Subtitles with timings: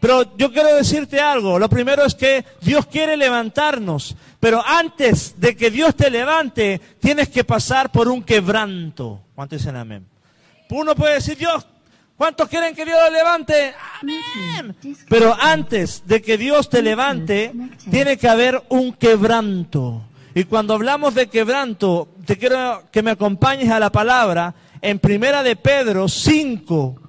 [0.00, 1.56] Pero yo quiero decirte algo.
[1.56, 4.16] Lo primero es que Dios quiere levantarnos.
[4.40, 9.20] Pero antes de que Dios te levante, tienes que pasar por un quebranto.
[9.36, 10.04] ¿Cuántos dicen amén?
[10.68, 11.64] Uno puede decir, Dios,
[12.16, 13.72] ¿cuántos quieren que Dios lo levante?
[14.00, 14.74] Amén.
[15.08, 17.52] Pero antes de que Dios te levante,
[17.88, 20.02] tiene que haber un quebranto.
[20.34, 25.44] Y cuando hablamos de quebranto, te quiero que me acompañes a la palabra en Primera
[25.44, 27.00] de Pedro 5,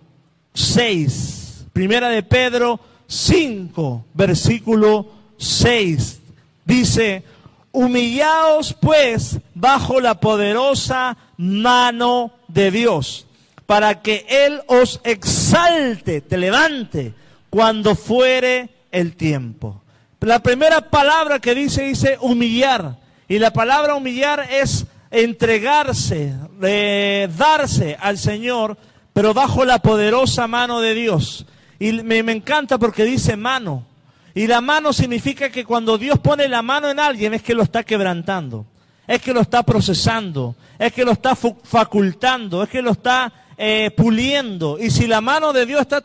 [0.53, 1.42] 6.
[1.73, 5.07] Primera de Pedro 5, versículo
[5.37, 6.21] 6.
[6.65, 7.23] Dice,
[7.71, 13.25] humillaos pues bajo la poderosa mano de Dios,
[13.65, 17.13] para que Él os exalte, te levante,
[17.49, 19.81] cuando fuere el tiempo.
[20.19, 22.97] La primera palabra que dice dice humillar.
[23.27, 28.77] Y la palabra humillar es entregarse, eh, darse al Señor,
[29.11, 31.45] pero bajo la poderosa mano de Dios.
[31.83, 33.85] Y me, encanta porque dice mano.
[34.33, 37.61] Y la mano significa que cuando Dios pone la mano en alguien es que lo
[37.61, 38.65] está quebrantando,
[39.05, 43.91] es que lo está procesando, es que lo está facultando, es que lo está eh,
[43.97, 44.77] puliendo.
[44.79, 46.01] Y si la mano de Dios está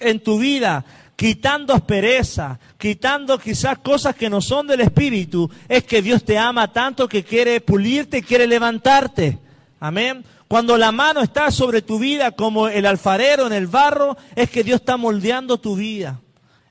[0.00, 6.00] en tu vida, quitando aspereza, quitando quizás cosas que no son del Espíritu, es que
[6.00, 9.38] Dios te ama tanto que quiere pulirte quiere levantarte.
[9.80, 10.24] Amén.
[10.50, 14.64] Cuando la mano está sobre tu vida como el alfarero en el barro, es que
[14.64, 16.20] Dios está moldeando tu vida.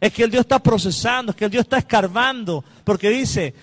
[0.01, 2.65] Es que el Dios está procesando, es que el Dios está escarbando.
[2.83, 3.53] Porque dice,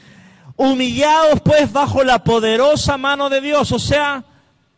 [0.57, 3.73] humillados pues bajo la poderosa mano de Dios.
[3.73, 4.25] O sea,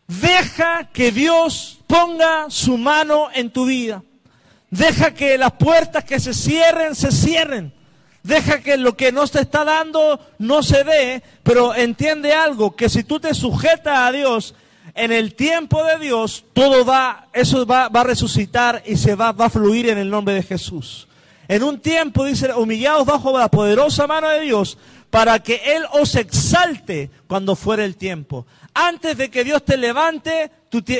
[0.07, 4.03] deja que Dios ponga su mano en tu vida.
[4.69, 7.73] Deja que las puertas que se cierren, se cierren.
[8.23, 12.89] Deja que lo que no te está dando no se dé, pero entiende algo, que
[12.89, 14.53] si tú te sujetas a Dios,
[14.95, 19.45] en el tiempo de Dios, todo va, eso va, a resucitar y se va, va
[19.45, 21.07] a fluir en el nombre de Jesús.
[21.47, 24.77] En un tiempo, dice, humillados bajo la poderosa mano de Dios,
[25.09, 28.45] para que Él os exalte cuando fuera el tiempo.
[28.73, 30.51] Antes de que Dios te levante,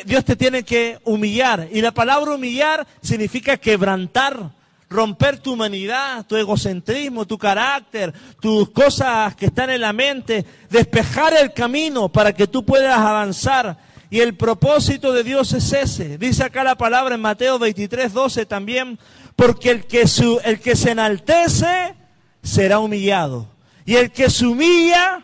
[0.05, 1.67] Dios te tiene que humillar.
[1.71, 4.51] Y la palabra humillar significa quebrantar,
[4.89, 11.33] romper tu humanidad, tu egocentrismo, tu carácter, tus cosas que están en la mente, despejar
[11.37, 13.77] el camino para que tú puedas avanzar.
[14.09, 16.17] Y el propósito de Dios es ese.
[16.17, 18.97] Dice acá la palabra en Mateo 23, 12 también,
[19.35, 20.05] porque el que,
[20.43, 21.95] el que se enaltece
[22.41, 23.47] será humillado.
[23.85, 25.23] Y el que se humilla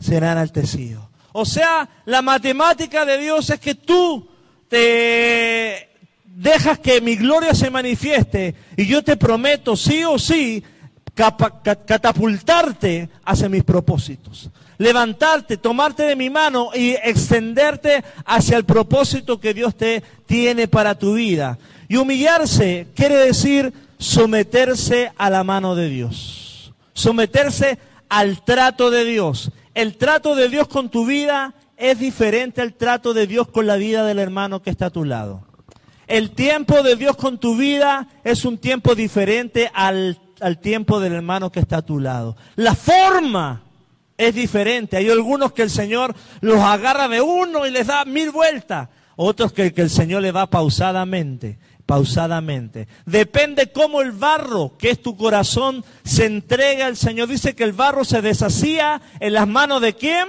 [0.00, 1.08] será enaltecido.
[1.32, 4.28] O sea, la matemática de Dios es que tú
[4.68, 5.87] te
[6.38, 10.62] dejas que mi gloria se manifieste y yo te prometo sí o sí
[11.14, 19.52] catapultarte hacia mis propósitos levantarte, tomarte de mi mano y extenderte hacia el propósito que
[19.52, 21.58] Dios te tiene para tu vida.
[21.88, 27.78] Y humillarse quiere decir someterse a la mano de Dios, someterse
[28.08, 29.50] al trato de Dios.
[29.74, 33.76] El trato de Dios con tu vida es diferente al trato de Dios con la
[33.76, 35.47] vida del hermano que está a tu lado.
[36.08, 41.12] El tiempo de Dios con tu vida es un tiempo diferente al, al tiempo del
[41.12, 42.36] hermano que está a tu lado.
[42.56, 43.62] La forma
[44.16, 44.96] es diferente.
[44.96, 48.88] Hay algunos que el Señor los agarra de uno y les da mil vueltas.
[49.16, 52.86] Otros que, el Señor le va pausadamente, pausadamente.
[53.04, 57.28] Depende cómo el barro, que es tu corazón, se entrega al Señor.
[57.28, 60.28] Dice que el barro se deshacía en las manos de quién?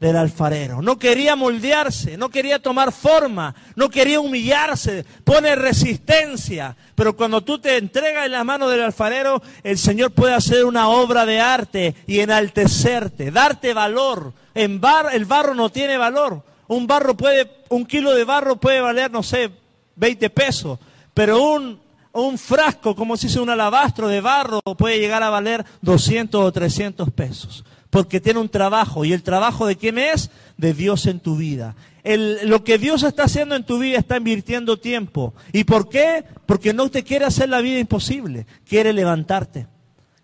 [0.00, 0.80] Del alfarero.
[0.80, 6.74] No quería moldearse, no quería tomar forma, no quería humillarse, pone resistencia.
[6.94, 10.88] Pero cuando tú te entregas en las manos del alfarero, el Señor puede hacer una
[10.88, 14.32] obra de arte y enaltecerte, darte valor.
[14.54, 16.42] En bar, el barro no tiene valor.
[16.66, 19.50] Un barro puede, un kilo de barro puede valer, no sé,
[19.96, 20.78] 20 pesos.
[21.12, 21.78] Pero un,
[22.12, 26.50] un frasco, como si fuese un alabastro de barro, puede llegar a valer 200 o
[26.50, 29.04] 300 pesos porque tiene un trabajo.
[29.04, 30.30] ¿Y el trabajo de quién es?
[30.56, 31.74] De Dios en tu vida.
[32.04, 35.34] lo que Dios está haciendo en tu vida está invirtiendo tiempo.
[35.52, 36.24] ¿Y por qué?
[36.46, 39.66] Porque no te quiere hacer la vida imposible, quiere levantarte.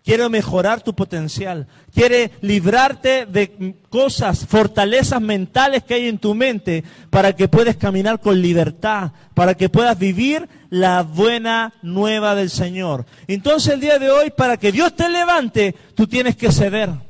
[0.03, 1.67] Quiere mejorar tu potencial.
[1.93, 8.21] Quiere librarte de cosas, fortalezas mentales que hay en tu mente para que puedas caminar
[8.21, 13.05] con libertad, para que puedas vivir la buena nueva del Señor.
[13.27, 17.06] Entonces el día de hoy, para que Dios te levante, tú tienes que ceder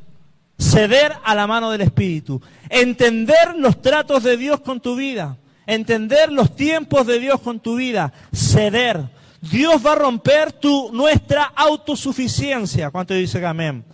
[0.57, 6.31] ceder a la mano del Espíritu, entender los tratos de Dios con tu vida, entender
[6.31, 9.09] los tiempos de Dios con tu vida, ceder.
[9.41, 12.89] Dios va a romper tu, nuestra autosuficiencia.
[12.89, 13.85] ¿Cuánto dice amén?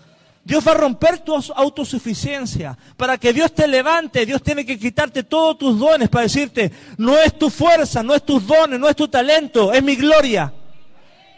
[0.46, 2.78] Dios va a romper tu autosuficiencia.
[2.98, 7.18] Para que Dios te levante, Dios tiene que quitarte todos tus dones para decirte, no
[7.18, 10.54] es tu fuerza, no es tus dones, no es tu talento, es mi gloria.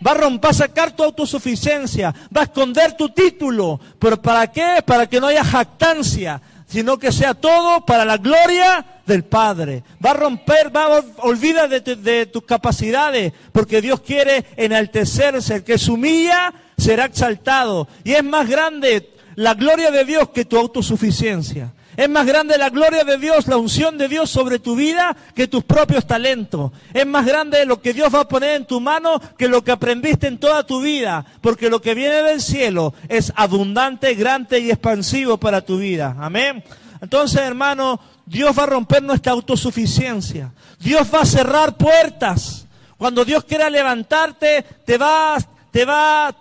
[0.06, 3.80] Va a romper, sacar tu autosuficiencia, va a esconder tu título.
[3.98, 4.84] ¿Pero para qué?
[4.86, 9.84] Para que no haya jactancia, sino que sea todo para la gloria del Padre.
[10.06, 15.56] Va a romper, va a olvidar de, de, tus capacidades, porque Dios quiere enaltecerse.
[15.56, 17.88] El que se humilla será exaltado.
[18.04, 21.74] Y es más grande la gloria de Dios que tu autosuficiencia.
[21.98, 25.48] Es más grande la gloria de Dios, la unción de Dios sobre tu vida que
[25.48, 26.72] tus propios talentos.
[26.94, 29.72] Es más grande lo que Dios va a poner en tu mano que lo que
[29.72, 31.26] aprendiste en toda tu vida.
[31.42, 36.16] Porque lo que viene del cielo es abundante, grande y expansivo para tu vida.
[36.20, 36.64] Amén.
[37.02, 40.52] Entonces, hermano, Dios va a romper nuestra autosuficiencia.
[40.80, 42.68] Dios va a cerrar puertas.
[42.98, 45.38] Cuando Dios quiera levantarte, te va,
[45.72, 46.36] te va,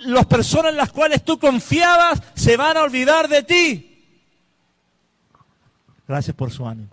[0.00, 3.89] las personas en las cuales tú confiabas se van a olvidar de ti.
[6.10, 6.88] Gracias por su ánimo.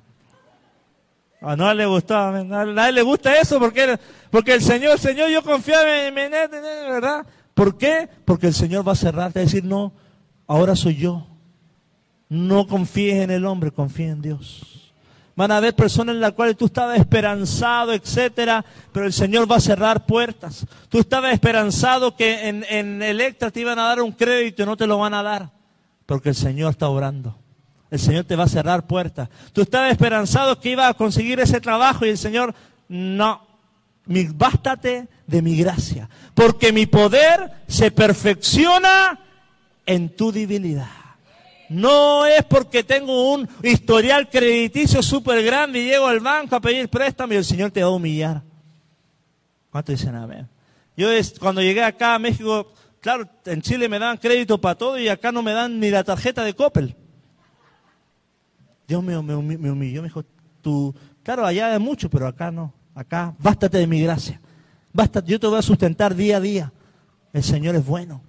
[1.42, 3.98] A nadie le gustaba, a nadie le gusta eso porque,
[4.30, 7.26] porque el Señor, Señor, yo confiaba en, en, ¿verdad?
[7.56, 8.08] ¿Por qué?
[8.26, 9.92] Porque el Señor va a cerrarte a decir, no,
[10.46, 11.26] ahora soy yo.
[12.30, 14.94] No confíes en el hombre, confía en Dios.
[15.36, 19.56] Van a haber personas en las cuales tú estabas esperanzado, etcétera, pero el Señor va
[19.56, 20.68] a cerrar puertas.
[20.90, 24.78] Tú estabas esperanzado que en, en Electra te iban a dar un crédito y no
[24.78, 25.50] te lo van a dar,
[26.06, 27.36] porque el Señor está orando.
[27.90, 29.30] El Señor te va a cerrar puertas.
[29.54, 32.54] Tú estabas esperanzado que iba a conseguir ese trabajo y el Señor,
[32.90, 33.48] no,
[34.36, 39.20] bástate de mi gracia, porque mi poder se perfecciona
[39.86, 40.90] en tu debilidad.
[41.70, 46.88] No es porque tengo un historial crediticio súper grande y llego al banco a pedir
[46.88, 48.42] préstamo y el Señor te va a humillar.
[49.70, 50.48] ¿Cuánto dicen amén?
[50.96, 55.10] Yo cuando llegué acá a México, claro, en Chile me dan crédito para todo y
[55.10, 56.96] acá no me dan ni la tarjeta de Coppel.
[58.88, 60.24] Dios me, humilló, me dijo,
[60.62, 62.74] tú, claro, allá es mucho, pero acá no.
[62.96, 64.40] Acá, bástate de mi gracia.
[64.94, 66.74] Basta, yo te voy a sustentar día a día.
[67.34, 68.22] El Señor es bueno.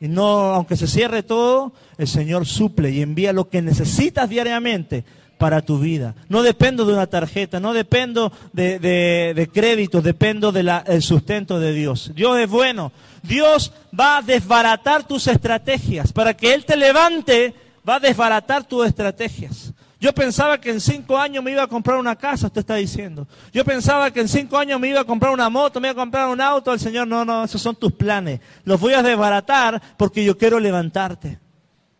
[0.00, 5.04] Y no, aunque se cierre todo, el Señor suple y envía lo que necesitas diariamente
[5.36, 6.14] para tu vida.
[6.28, 12.12] No dependo de una tarjeta, no dependo de, de, créditos, dependo del sustento de Dios.
[12.14, 12.92] Dios es bueno.
[13.22, 16.12] Dios va a desbaratar tus estrategias.
[16.12, 17.52] Para que Él te levante,
[17.86, 19.74] va a desbaratar tus estrategias.
[20.04, 23.26] Yo pensaba que en cinco años me iba a comprar una casa, usted está diciendo.
[23.54, 26.04] Yo pensaba que en cinco años me iba a comprar una moto, me iba a
[26.04, 26.74] comprar un auto.
[26.74, 28.38] El Señor, no, no, esos son tus planes.
[28.64, 31.38] Los voy a desbaratar porque yo quiero levantarte.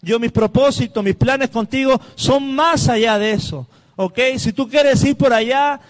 [0.02, 3.66] Yo mis propósitos, mis planes contigo son más allá de eso.
[3.96, 4.18] ¿Ok?
[4.36, 5.80] Si tú quieres ir por allá,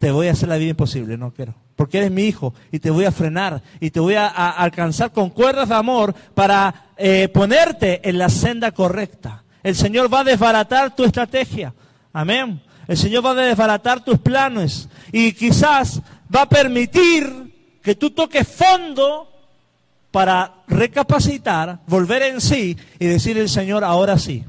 [0.00, 1.54] te voy a hacer la vida imposible, no quiero.
[1.76, 5.30] Porque eres mi hijo y te voy a frenar y te voy a, alcanzar con
[5.30, 9.44] cuerdas de amor para eh, ponerte en la senda correcta.
[9.62, 11.74] El Señor va a desbaratar tu estrategia.
[12.12, 12.60] Amén.
[12.86, 14.88] El Señor va a desbaratar tus planes.
[15.12, 16.00] Y quizás
[16.34, 19.32] va a permitir que tú toques fondo
[20.10, 24.44] para recapacitar, volver en sí y decir el Señor, ahora sí.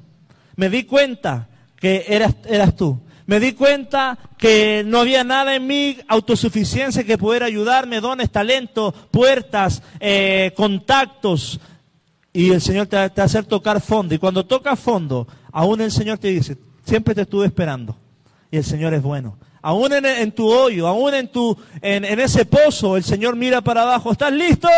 [0.55, 1.47] Me di cuenta
[1.77, 3.01] que eras, eras tú.
[3.25, 8.93] Me di cuenta que no había nada en mí, autosuficiencia que pudiera ayudarme, dones, talentos,
[9.11, 11.59] puertas, eh, contactos,
[12.31, 14.13] y el Señor te hacer tocar fondo.
[14.13, 17.95] Y cuando tocas fondo, aún el Señor te dice, siempre te estuve esperando.
[18.51, 19.37] Y el Señor es bueno.
[19.61, 24.11] Aún en, tu hoyo, aún en, tu, en ese pozo, el Señor mira para abajo.
[24.11, 24.69] ¿Estás listo?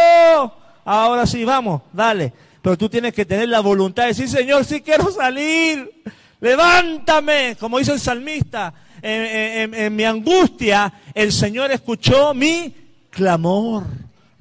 [0.83, 2.33] Ahora sí, vamos, dale.
[2.61, 6.04] Pero tú tienes que tener la voluntad de decir, Señor, sí quiero salir.
[6.40, 8.73] Levántame, como dice el salmista.
[9.04, 12.73] en mi angustia, el Señor escuchó mi
[13.11, 13.83] clamor.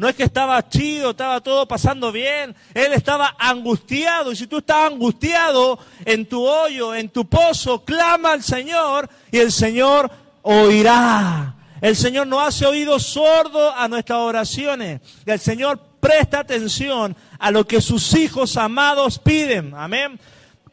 [0.00, 2.57] No es que estaba chido, estaba todo pasando bien.
[2.73, 4.33] Él estaba angustiado.
[4.33, 9.37] Y si tú estás angustiado en tu hoyo, en tu pozo, clama al Señor y
[9.37, 11.54] el Señor oirá.
[11.83, 15.02] El Señor no hace oído sordo a nuestras oraciones.
[15.26, 19.75] El Señor presta atención a lo que sus hijos amados piden.
[19.75, 20.19] Amén.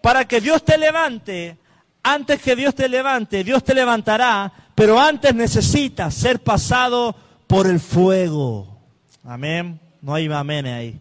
[0.02, 1.58] Para que Dios te levante,
[2.02, 7.14] antes que Dios te levante, Dios te levantará, pero antes necesitas ser pasado
[7.46, 8.77] por el fuego.
[9.28, 9.78] Amén.
[10.02, 11.00] No hay amén ahí.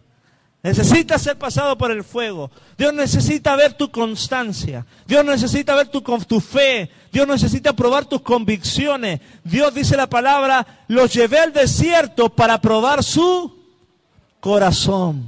[0.61, 2.51] Necesita ser pasado por el fuego.
[2.77, 4.85] Dios necesita ver tu constancia.
[5.05, 6.89] Dios necesita ver tu, tu fe.
[7.09, 9.21] Dios necesita probar tus convicciones.
[9.45, 13.55] Dios dice la palabra, los llevé al desierto para probar su
[14.41, 15.25] corazón.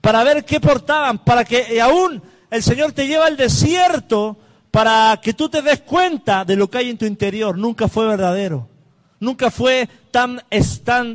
[0.00, 1.18] Para ver qué portaban.
[1.18, 4.36] Para que aún el Señor te lleva al desierto
[4.72, 7.56] para que tú te des cuenta de lo que hay en tu interior.
[7.56, 8.70] Nunca fue verdadero
[9.20, 10.40] nunca fue tan,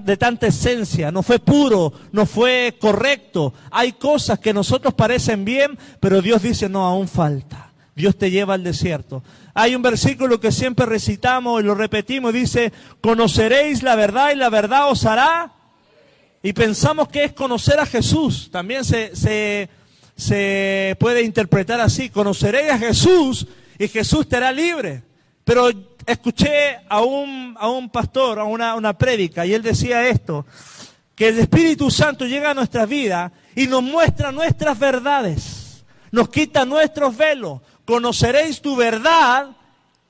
[0.06, 3.54] de tanta esencia, no fue puro, no fue correcto.
[3.72, 7.74] Hay cosas que nosotros parecen bien, pero Dios dice, no, aún falta.
[7.96, 9.24] Dios te lleva al desierto.
[9.54, 14.50] Hay un versículo que siempre recitamos y lo repetimos, dice, conoceréis la verdad y la
[14.50, 15.54] verdad os hará.
[16.44, 18.50] Y pensamos que es conocer a Jesús.
[18.52, 19.70] También se, se,
[20.16, 22.10] se puede interpretar así.
[22.10, 23.48] Conoceré a Jesús
[23.80, 25.04] y Jesús te hará libre.
[25.46, 25.70] Pero
[26.06, 30.46] escuché a un, a un pastor, a una, una prédica, y él decía esto,
[31.16, 36.66] que el Espíritu Santo llega a nuestra vida y nos muestra nuestras verdades, nos quita
[36.66, 37.62] nuestros velos.
[37.86, 39.56] Conoceréis tu verdad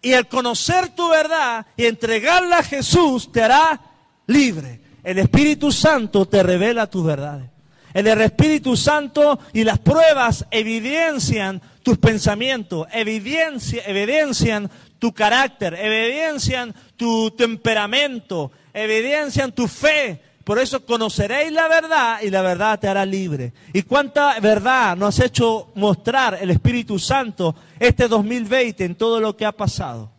[0.02, 3.82] y el conocer tu verdad y entregarla a Jesús te hará
[4.28, 4.80] libre.
[5.04, 7.50] El Espíritu Santo te revela tus verdades.
[7.94, 17.32] El Espíritu Santo y las pruebas evidencian tus pensamientos, evidencia, evidencian tu carácter, evidencian tu
[17.32, 20.22] temperamento, evidencian tu fe.
[20.44, 23.52] Por eso conoceréis la verdad y la verdad te hará libre.
[23.74, 29.36] ¿Y cuánta verdad nos ha hecho mostrar el Espíritu Santo este 2020 en todo lo
[29.36, 30.12] que ha pasado?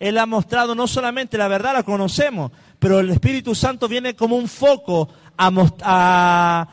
[0.00, 4.36] Él ha mostrado no solamente la verdad, la conocemos, pero el Espíritu Santo viene como
[4.36, 6.68] un foco a,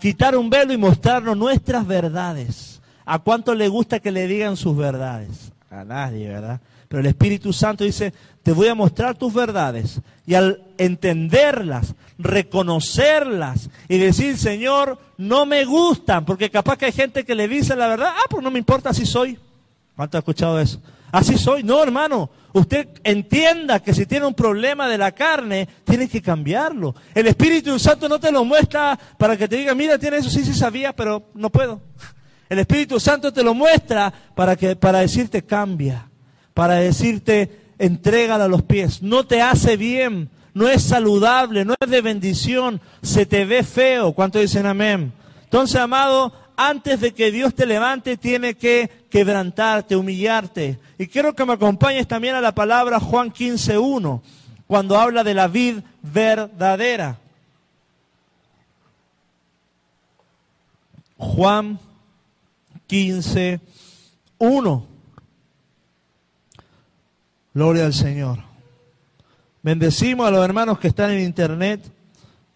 [0.00, 2.80] quitar un velo y mostrarnos nuestras verdades.
[3.04, 5.52] ¿A cuánto le gusta que le digan sus verdades?
[5.70, 6.60] A nadie, ¿verdad?
[6.88, 8.12] Pero el Espíritu Santo dice,
[8.42, 10.00] te voy a mostrar tus verdades.
[10.26, 17.24] Y al entenderlas, reconocerlas y decir, Señor, no me gustan, porque capaz que hay gente
[17.24, 19.38] que le dice la verdad, ah, pues no me importa, así soy.
[19.94, 20.80] ¿Cuánto ha escuchado eso?
[21.12, 21.62] Así soy.
[21.62, 22.30] No, hermano.
[22.52, 26.96] Usted entienda que si tiene un problema de la carne, tiene que cambiarlo.
[27.14, 30.44] El Espíritu Santo no te lo muestra para que te diga, mira, tiene eso, sí,
[30.44, 31.80] sí sabía, pero no puedo.
[32.50, 36.10] El Espíritu Santo te lo muestra para, que, para decirte, cambia
[36.60, 39.02] para decirte, entrégala a los pies.
[39.02, 44.12] No te hace bien, no es saludable, no es de bendición, se te ve feo.
[44.12, 45.12] ¿Cuánto dicen amén?
[45.44, 50.78] Entonces, amado, antes de que Dios te levante, tiene que quebrantarte, humillarte.
[50.98, 54.20] Y quiero que me acompañes también a la palabra Juan 15.1,
[54.66, 57.18] cuando habla de la vid verdadera.
[61.16, 61.78] Juan
[62.90, 64.84] 15.1.
[67.54, 68.38] Gloria al Señor.
[69.62, 71.80] Bendecimos a los hermanos que están en internet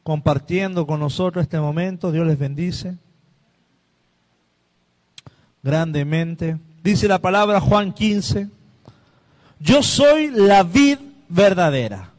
[0.02, 2.10] compartiendo con nosotros este momento.
[2.10, 2.96] Dios les bendice
[5.62, 6.58] grandemente.
[6.82, 8.48] Dice la palabra Juan 15,
[9.58, 10.98] yo soy la vid
[11.28, 12.12] verdadera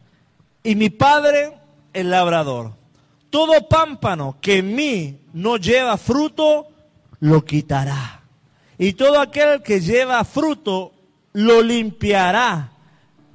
[0.64, 1.54] y mi padre
[1.94, 2.74] el labrador.
[3.30, 6.68] Todo pámpano que en mí no lleva fruto,
[7.20, 8.22] lo quitará.
[8.78, 10.92] Y todo aquel que lleva fruto,
[11.34, 12.72] lo limpiará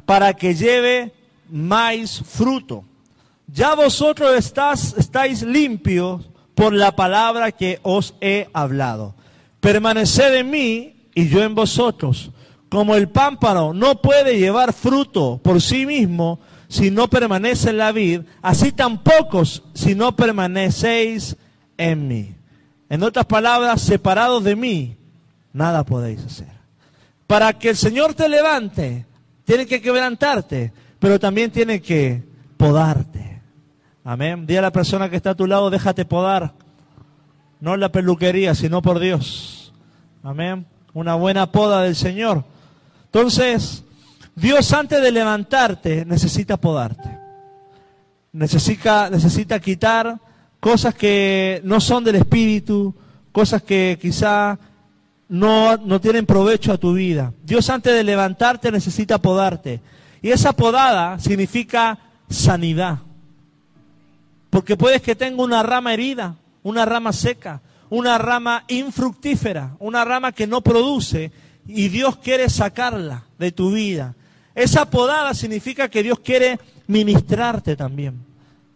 [0.04, 1.12] para que lleve
[1.50, 2.84] más fruto.
[3.46, 9.14] Ya vosotros estáis limpios por la palabra que os he hablado.
[9.60, 12.30] Permaneced en mí y yo en vosotros.
[12.68, 17.90] Como el pámpano no puede llevar fruto por sí mismo si no permanece en la
[17.90, 21.36] vid, así tampoco si no permanecéis
[21.76, 22.34] en mí.
[22.90, 24.96] En otras palabras, separados de mí,
[25.52, 26.48] nada podéis hacer.
[27.28, 29.06] Para que el Señor te levante,
[29.44, 32.24] tiene que quebrantarte, pero también tiene que
[32.56, 33.40] podarte.
[34.02, 34.44] Amén.
[34.44, 36.52] Dile a la persona que está a tu lado, déjate podar.
[37.60, 39.72] No la peluquería, sino por Dios.
[40.24, 40.66] Amén.
[40.92, 42.44] Una buena poda del Señor.
[43.04, 43.84] Entonces,
[44.34, 47.16] Dios antes de levantarte necesita podarte.
[48.32, 50.18] Necesita, necesita quitar
[50.60, 52.94] cosas que no son del Espíritu,
[53.32, 54.58] cosas que quizá
[55.28, 57.32] no, no tienen provecho a tu vida.
[57.42, 59.80] Dios antes de levantarte necesita podarte.
[60.22, 61.98] Y esa podada significa
[62.28, 62.98] sanidad.
[64.50, 70.32] Porque puedes que tenga una rama herida, una rama seca, una rama infructífera, una rama
[70.32, 71.32] que no produce
[71.66, 74.14] y Dios quiere sacarla de tu vida.
[74.54, 78.29] Esa podada significa que Dios quiere ministrarte también.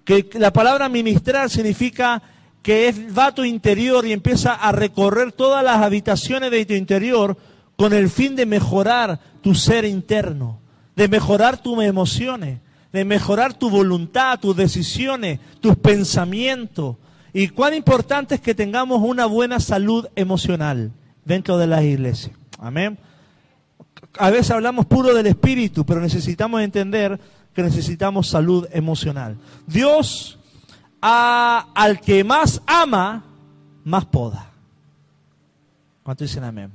[0.04, 2.23] Que la palabra ministrar significa
[2.62, 7.37] que va a tu interior y empieza a recorrer todas las habitaciones de tu interior
[7.76, 10.58] con el fin de mejorar tu ser interno,
[10.96, 12.61] de mejorar tus emociones,
[12.92, 16.96] de mejorar tu voluntad, tus decisiones, tus pensamientos.
[17.32, 20.92] Y cuán importante es que tengamos una buena salud emocional
[21.25, 22.37] dentro de las iglesias.
[22.58, 22.96] Amén.
[24.16, 27.18] A veces hablamos puro del espíritu, pero necesitamos entender
[27.54, 29.37] que necesitamos salud emocional.
[29.66, 30.38] Dios
[31.00, 33.25] al que más ama,
[33.84, 34.50] más poda.
[36.02, 36.73] ¿Cuánto dicen amén?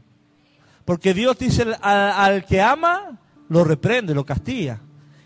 [0.85, 4.79] Porque Dios dice al, que ama, lo reprende, lo castiga.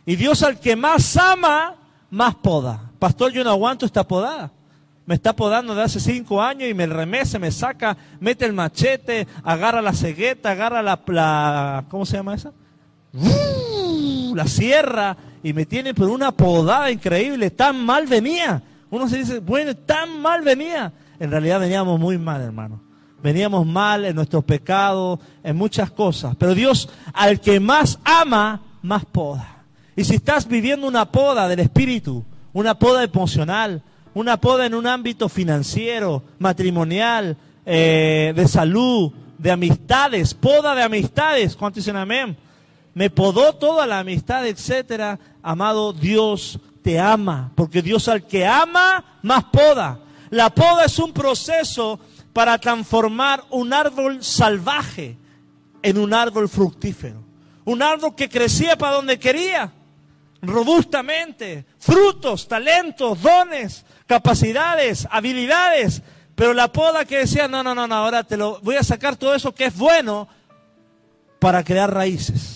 [0.05, 1.75] Y Dios al que más ama,
[2.10, 2.91] más poda.
[3.00, 4.51] Pastor, yo no aguanto esta podada.
[5.05, 9.27] Me está podando de hace cinco años y me remece, me saca, mete el machete,
[9.43, 12.53] agarra la cegueta, agarra la, la ¿cómo se llama esa?
[14.33, 17.51] La sierra y me tiene por una podada increíble.
[17.51, 18.63] Tan mal venía.
[18.89, 20.93] Uno se dice, bueno, tan mal venía.
[21.19, 22.81] En realidad veníamos muy mal, hermano.
[23.21, 26.35] Veníamos mal en nuestros pecados, en muchas cosas.
[26.38, 29.63] Pero Dios, al que más ama, más poda.
[29.95, 32.23] Y si estás viviendo una poda del Espíritu,
[32.53, 33.81] una poda emocional,
[34.13, 41.55] una poda en un ámbito financiero, matrimonial, eh, de salud, de amistades, poda de amistades.
[41.55, 42.38] ¿Cuántos dicen amén?
[42.93, 45.19] Me podó toda la amistad, etcétera.
[45.43, 50.00] Amado Dios te ama, porque Dios al que ama, más poda.
[50.29, 52.00] La poda es un proceso
[52.33, 55.17] para transformar un árbol salvaje
[55.83, 57.23] en un árbol fructífero.
[57.65, 59.71] Un árbol que crecía para donde quería,
[60.41, 66.01] robustamente, frutos, talentos, dones, capacidades, habilidades.
[66.35, 69.15] Pero la poda que decía, no, no, no, no, ahora te lo voy a sacar
[69.15, 70.27] todo eso que es bueno
[71.39, 72.52] para crear raíces.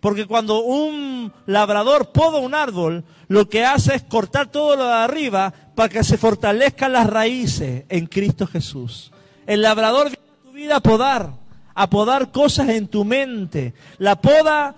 [0.00, 4.92] Porque cuando un labrador poda un árbol, lo que hace es cortar todo lo de
[4.92, 9.12] arriba para que se fortalezcan las raíces en Cristo Jesús.
[9.46, 11.34] El labrador viene a tu vida a podar,
[11.74, 13.74] a podar cosas en tu mente.
[13.98, 14.74] La poda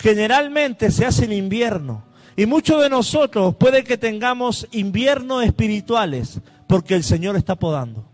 [0.00, 2.04] generalmente se hace en invierno.
[2.34, 8.08] Y muchos de nosotros puede que tengamos inviernos espirituales porque el Señor está podando.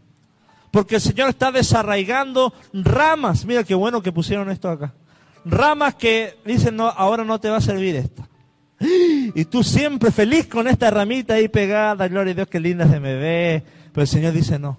[0.73, 3.45] Porque el Señor está desarraigando ramas.
[3.45, 4.93] Mira qué bueno que pusieron esto acá.
[5.45, 8.29] Ramas que dicen, no, ahora no te va a servir esta.
[8.81, 13.01] Y tú siempre feliz con esta ramita ahí pegada, gloria a Dios, qué linda se
[13.01, 13.65] me ve.
[13.93, 14.79] Pero el Señor dice, no,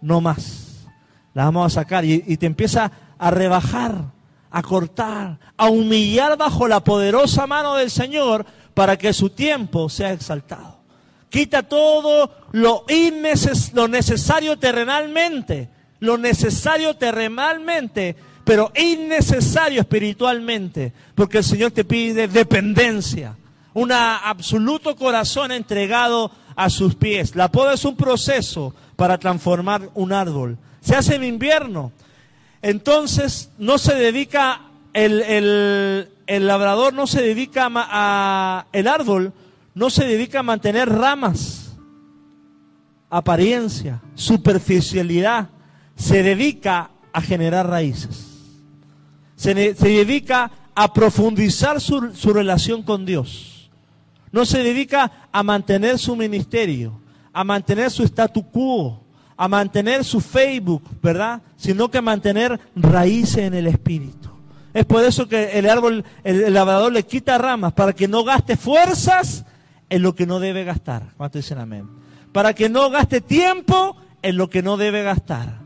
[0.00, 0.86] no más.
[1.34, 4.12] La vamos a sacar y, y te empieza a rebajar,
[4.50, 10.12] a cortar, a humillar bajo la poderosa mano del Señor para que su tiempo sea
[10.12, 10.76] exaltado.
[11.30, 21.44] Quita todo lo, inneces lo necesario terrenalmente, lo necesario terrenalmente pero innecesario espiritualmente, porque el
[21.44, 23.36] Señor te pide dependencia,
[23.74, 27.34] un absoluto corazón entregado a sus pies.
[27.34, 30.58] La poda es un proceso para transformar un árbol.
[30.80, 31.90] Se hace en invierno.
[32.62, 34.60] Entonces no se dedica,
[34.92, 35.22] el,
[36.28, 39.32] el, labrador no se dedica a, el árbol
[39.74, 41.76] no se dedica a mantener ramas,
[43.10, 45.48] apariencia, superficialidad.
[45.96, 48.25] Se dedica a generar raíces
[49.36, 53.70] se, dedica a profundizar su, su relación con Dios.
[54.32, 57.00] No se dedica a mantener su ministerio,
[57.32, 59.04] a mantener su statu quo,
[59.36, 61.42] a mantener su Facebook, ¿verdad?
[61.56, 64.30] Sino que a mantener raíces en el espíritu.
[64.74, 68.24] Es por eso que el árbol, el, el, labrador le quita ramas para que no
[68.24, 69.44] gaste fuerzas
[69.88, 71.14] en lo que no debe gastar.
[71.16, 71.88] ¿Cuánto dicen amén?
[72.32, 75.65] Para que no gaste tiempo en lo que no debe gastar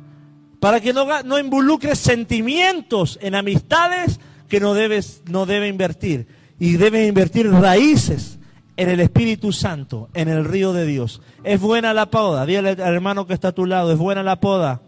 [0.61, 6.27] para que no, no involucres sentimientos en amistades que no debes no debe invertir
[6.59, 8.39] y debes invertir raíces
[8.77, 11.21] en el Espíritu Santo, en el río de Dios.
[11.45, 14.41] Es buena la poda, dile al hermano que está a tu lado, es buena la
[14.41, 14.83] poda.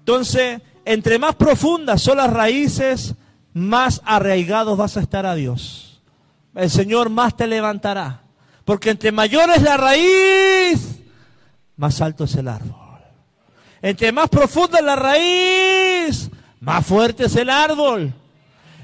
[0.00, 3.14] Entonces, entre más profundas son las raíces,
[3.52, 6.02] más arraigados vas a estar a Dios.
[6.54, 8.22] El Señor más te levantará.
[8.64, 11.00] Porque entre mayor es la raíz,
[11.76, 12.85] más alto es el árbol.
[13.82, 18.12] Entre más profunda es la raíz, más fuerte es el árbol.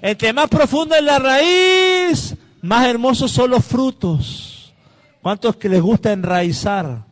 [0.01, 4.73] Entre más profunda es la raíz, más hermosos son los frutos.
[5.23, 7.05] ¿Cuántos que les gusta enraizar?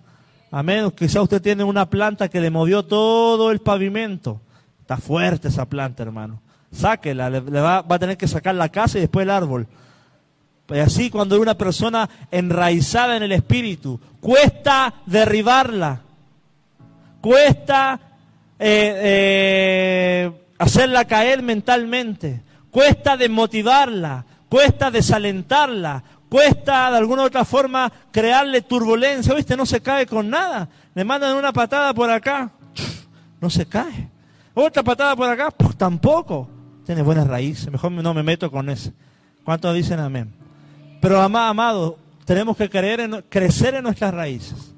[0.51, 0.91] Amén.
[0.91, 4.41] Quizá usted tiene una planta que le movió todo el pavimento.
[4.81, 6.43] Está fuerte esa planta, hermano.
[6.73, 9.67] Sáquela, le, va, va, a tener que sacar la casa y después el árbol.
[10.69, 16.03] Y así cuando hay una persona enraizada en el espíritu, cuesta derribarla.
[17.21, 18.01] Cuesta
[18.59, 22.43] eh, eh, hacerla caer mentalmente.
[22.71, 24.25] Cuesta desmotivarla.
[24.49, 26.03] Cuesta desalentarla.
[26.29, 29.35] Cuesta de alguna u otra forma crearle turbulencia.
[29.35, 29.57] ¿Viste?
[29.57, 30.69] No se cae con nada.
[30.95, 32.51] Le mandan una patada por acá.
[33.41, 34.09] No se cae.
[34.55, 35.51] Otra patada por acá.
[35.51, 36.49] Pues tampoco.
[36.87, 37.71] Tiene buenas raíces.
[37.71, 38.93] Mejor no me meto con ese.
[39.45, 40.33] ¿Cuántos dicen amén?
[41.01, 44.70] Pero amado, tenemos que creer en, crecer en nuestras raíces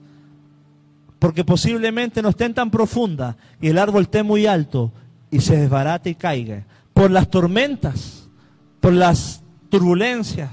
[1.23, 4.91] porque posiblemente no estén tan profundas y el árbol esté muy alto
[5.31, 6.65] y se desbarate y caiga.
[6.93, 8.29] Por las tormentas,
[8.81, 10.51] por las turbulencias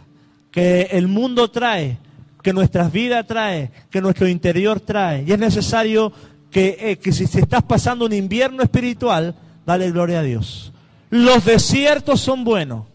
[0.51, 1.97] que el mundo trae,
[2.43, 5.23] que nuestras vidas trae, que nuestro interior trae.
[5.23, 6.13] Y es necesario
[6.51, 9.34] que, eh, que si, si estás pasando un invierno espiritual,
[9.65, 10.71] dale gloria a Dios.
[11.10, 12.86] Los desiertos son buenos.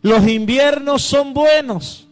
[0.00, 2.05] Los inviernos son buenos.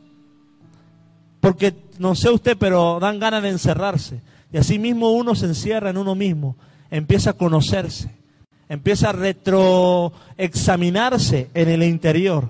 [1.44, 4.22] Porque no sé usted, pero dan ganas de encerrarse.
[4.50, 6.57] Y así mismo uno se encierra en uno mismo,
[6.90, 8.09] empieza a conocerse,
[8.66, 12.48] empieza a retroexaminarse en el interior.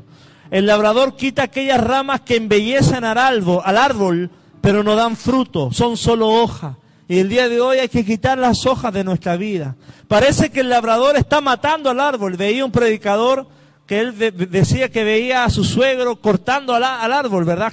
[0.49, 4.31] El labrador quita aquellas ramas que embellecen al árbol, al árbol
[4.61, 6.79] pero no dan fruto, son solo hoja.
[7.09, 9.75] Y el día de hoy hay que quitar las hojas de nuestra vida.
[10.07, 12.37] Parece que el labrador está matando al árbol.
[12.37, 13.49] Veía un predicador
[13.87, 17.73] que él decía que veía a su suegro cortando al, árbol, ¿verdad?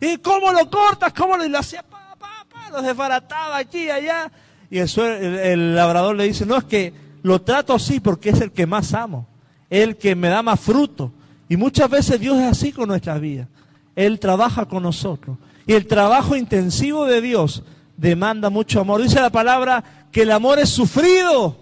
[0.00, 1.12] ¿Y cómo lo cortas?
[1.12, 1.82] ¿Cómo lo, y lo hacía?
[1.82, 4.30] Pa, pa, desbarataba aquí y allá.
[4.70, 8.50] Y el, el, labrador le dice, no, es que lo trato así porque es el
[8.50, 9.28] que más amo,
[9.70, 11.12] el que me da más fruto.
[11.48, 13.46] Y muchas veces Dios es así con nuestras vidas.
[13.94, 15.36] Él trabaja con nosotros.
[15.66, 17.62] Y el trabajo intensivo de Dios
[17.96, 19.00] demanda mucho amor.
[19.00, 21.56] Dice la palabra que el amor es sufrido.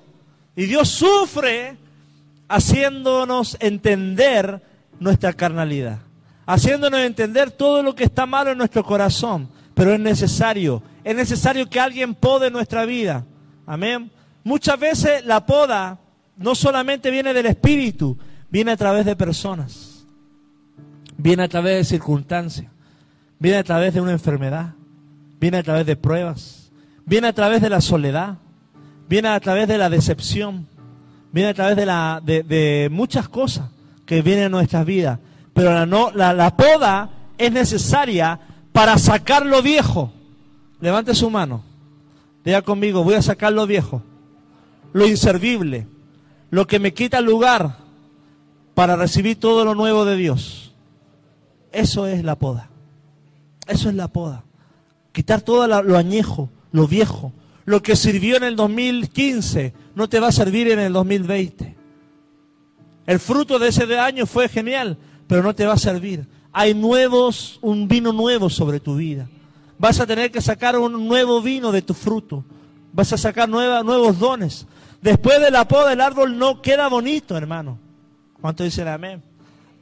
[0.56, 1.76] Y Dios sufre
[2.54, 4.62] haciéndonos entender
[5.00, 5.98] nuestra carnalidad.
[6.46, 9.48] Haciéndonos entender todo lo que está malo en nuestro corazón.
[9.74, 10.82] Pero es necesario.
[11.04, 13.24] Es necesario que alguien pode nuestra vida.
[13.66, 14.10] Amén.
[14.44, 15.98] Muchas veces la poda
[16.36, 18.18] no solamente viene del Espíritu,
[18.50, 20.04] viene a través de personas.
[21.16, 22.70] Viene a través de circunstancias.
[23.38, 24.74] Viene a través de una enfermedad
[25.42, 26.70] viene a través de pruebas,
[27.04, 28.36] viene a través de la soledad,
[29.08, 30.68] viene a través de la decepción,
[31.32, 33.70] viene a través de, la, de, muchas cosas
[34.06, 35.18] que vienen en nuestras vidas.
[35.54, 38.38] Pero la, no, la, la poda es necesaria
[38.72, 40.12] para sacar lo viejo.
[40.80, 41.64] Levante su mano.
[42.44, 44.02] Diga conmigo, voy a sacar lo viejo,
[44.92, 45.86] lo inservible,
[46.50, 47.76] lo que me quita lugar
[48.74, 50.72] para recibir todo lo nuevo de Dios.
[51.70, 52.68] Eso es la poda.
[53.68, 54.44] Eso es la poda.
[55.12, 57.32] Quitar todo lo añejo, lo viejo.
[57.64, 61.76] Lo que sirvió en el 2015 no te va a servir en el 2020.
[63.06, 66.26] El fruto de ese año fue genial, pero no te va a servir.
[66.52, 69.28] Hay nuevos, un vino nuevo sobre tu vida.
[69.78, 72.44] Vas a tener que sacar un nuevo vino de tu fruto.
[72.92, 74.66] Vas a sacar nuevos dones.
[75.00, 77.78] Después de la poda, el árbol no queda bonito, hermano.
[78.40, 79.22] ¿Cuánto dicen amén?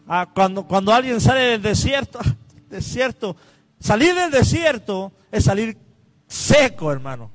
[0.06, 2.18] Ah, cuando, cuando alguien sale del desierto,
[2.70, 3.36] desierto,
[3.78, 5.76] salir del desierto es salir
[6.26, 7.30] seco, hermano.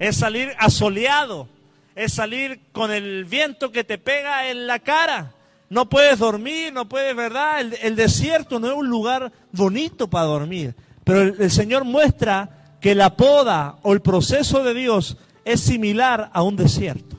[0.00, 1.46] Es salir asoleado.
[1.94, 5.34] Es salir con el viento que te pega en la cara.
[5.68, 7.60] No puedes dormir, no puedes, ¿verdad?
[7.60, 10.74] El, desierto no es un lugar bonito para dormir.
[11.04, 16.42] Pero el, Señor muestra que la poda o el proceso de Dios es similar a
[16.42, 17.16] un desierto.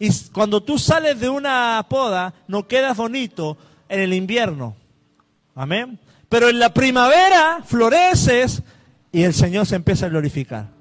[0.00, 3.58] Y cuando tú sales de una poda, no quedas bonito
[3.88, 4.74] en el invierno.
[5.54, 5.98] Amén.
[6.28, 8.62] Pero en la primavera floreces
[9.12, 10.73] y el Señor se empieza a glorificar.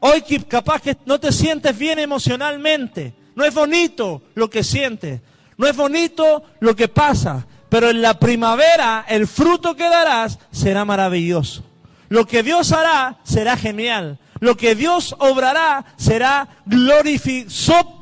[0.00, 3.14] Hoy capaz que no te sientes bien emocionalmente.
[3.34, 5.20] No es bonito lo que sientes.
[5.56, 7.46] No es bonito lo que pasa.
[7.68, 11.64] Pero en la primavera el fruto que darás será maravilloso.
[12.08, 14.18] Lo que Dios hará será genial.
[14.40, 16.48] Lo que Dios obrará será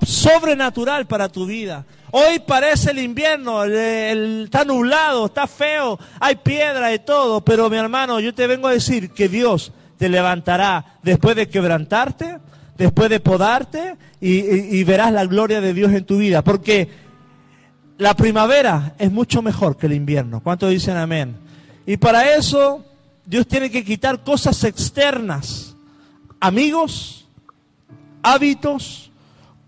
[0.05, 1.87] sobrenatural para tu vida.
[2.11, 8.21] Hoy parece el invierno, está nublado, está feo, hay piedra y todo, pero mi hermano,
[8.21, 12.39] yo te vengo a decir que Dios te levantará después de quebrantarte,
[12.77, 16.89] después de podarte y, verás la gloria de Dios en tu vida, porque
[17.99, 20.41] la primavera es mucho mejor que el invierno.
[20.41, 21.37] ¿Cuántos dicen amén?
[21.87, 22.85] Y para eso
[23.25, 25.75] Dios tiene que quitar cosas externas,
[26.41, 27.27] amigos,
[28.23, 29.11] hábitos,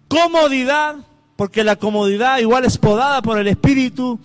[0.08, 0.96] comodidad,
[1.36, 4.18] porque la comodidad igual es podada por el Espíritu,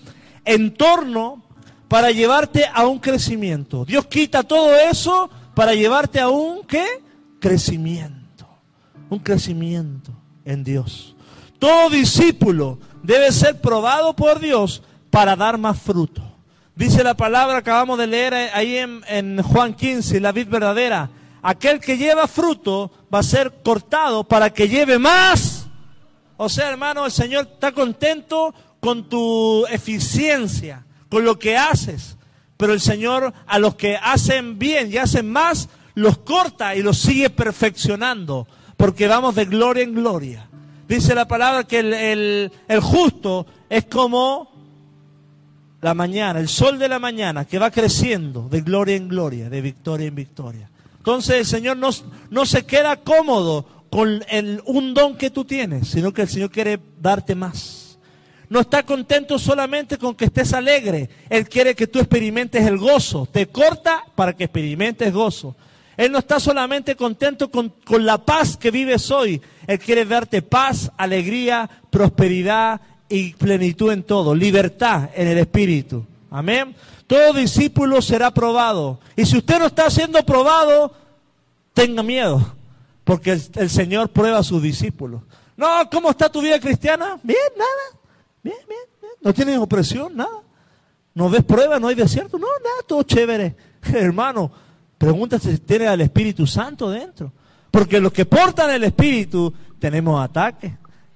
[0.44, 1.44] entorno
[1.88, 3.86] para llevarte a un crecimiento.
[3.86, 6.86] Dios quita todo eso para llevarte a un ¿qué?
[7.40, 8.48] Crecimiento.
[9.10, 10.12] Un crecimiento
[10.46, 11.16] en Dios.
[11.60, 16.22] Todo discípulo debe ser probado por Dios para dar más fruto.
[16.76, 21.10] Dice la palabra, acabamos de leer ahí en, en Juan 15, la vid verdadera.
[21.42, 25.64] Aquel que lleva fruto va a ser cortado para que lleve más
[26.38, 32.18] o sea, hermano, el Señor está contento con tu eficiencia, con lo que haces.
[32.58, 36.98] Pero el Señor a los que hacen bien y hacen más, los corta y los
[36.98, 38.48] sigue perfeccionando.
[38.78, 40.50] Porque vamos de gloria en gloria.
[40.88, 44.52] Dice la palabra que el, el justo es como
[45.82, 49.62] la mañana, el sol de la mañana, que va creciendo de gloria en gloria, de
[49.62, 50.70] victoria en victoria.
[50.98, 51.90] Entonces el Señor no,
[52.30, 56.50] no se queda cómodo con el, un don que tú tienes, sino que el Señor
[56.50, 57.93] quiere darte más.
[58.54, 61.10] No está contento solamente con que estés alegre.
[61.28, 63.26] Él quiere que tú experimentes el gozo.
[63.26, 65.56] Te corta para que experimentes gozo.
[65.98, 67.74] Él no está solamente contento con,
[68.06, 69.42] la paz que vives hoy.
[69.66, 74.36] Él quiere darte paz, alegría, prosperidad y plenitud en todo.
[74.36, 76.06] Libertad en el Espíritu.
[76.30, 76.76] Amén.
[77.08, 79.00] Todo discípulo será probado.
[79.16, 80.94] Y si usted no está siendo probado,
[81.74, 82.54] tenga miedo.
[83.04, 85.24] Porque el, Señor prueba a sus discípulos.
[85.58, 87.18] No, ¿cómo está tu vida cristiana?
[87.24, 88.03] Bien, nada.
[88.44, 89.14] Bien, bien, bien.
[89.22, 90.42] No tienes opresión, nada.
[91.16, 92.38] No ves prueba, no hay desierto.
[92.38, 93.56] No, nada, todo chévere.
[93.94, 94.52] Hermano,
[95.04, 97.34] Pregúntate si tiene al Espíritu Santo dentro.
[97.70, 100.72] Porque los que portan el Espíritu tenemos ataques,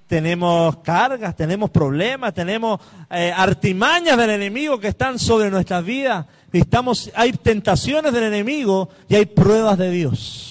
[0.06, 2.78] tenemos cargas, tenemos problemas, tenemos
[3.10, 6.26] eh, artimañas del enemigo que están sobre nuestras vidas.
[6.52, 10.47] Estamos, hay tentaciones del enemigo y hay pruebas de Dios.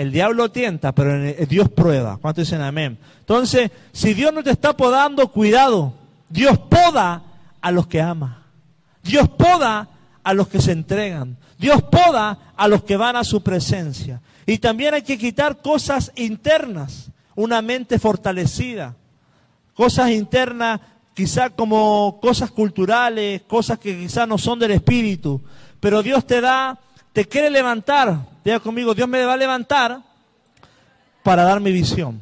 [0.00, 2.16] El diablo tienta, pero Dios prueba.
[2.16, 2.96] ¿Cuántos dicen amén?
[3.18, 5.92] Entonces, si Dios no te está podando, cuidado.
[6.30, 7.22] Dios poda
[7.60, 8.46] a los que ama.
[9.02, 9.90] Dios poda
[10.24, 11.36] a los que se entregan.
[11.58, 14.22] Dios poda a los que van a su presencia.
[14.46, 18.96] Y también hay que quitar cosas internas, una mente fortalecida.
[19.74, 20.80] Cosas internas,
[21.12, 25.42] quizá como cosas culturales, cosas que quizá no son del espíritu.
[25.78, 26.80] Pero Dios te da,
[27.20, 28.18] te quiere levantar.
[28.42, 30.00] Diga conmigo, Dios me va a levantar
[31.22, 32.18] para dar mi visión.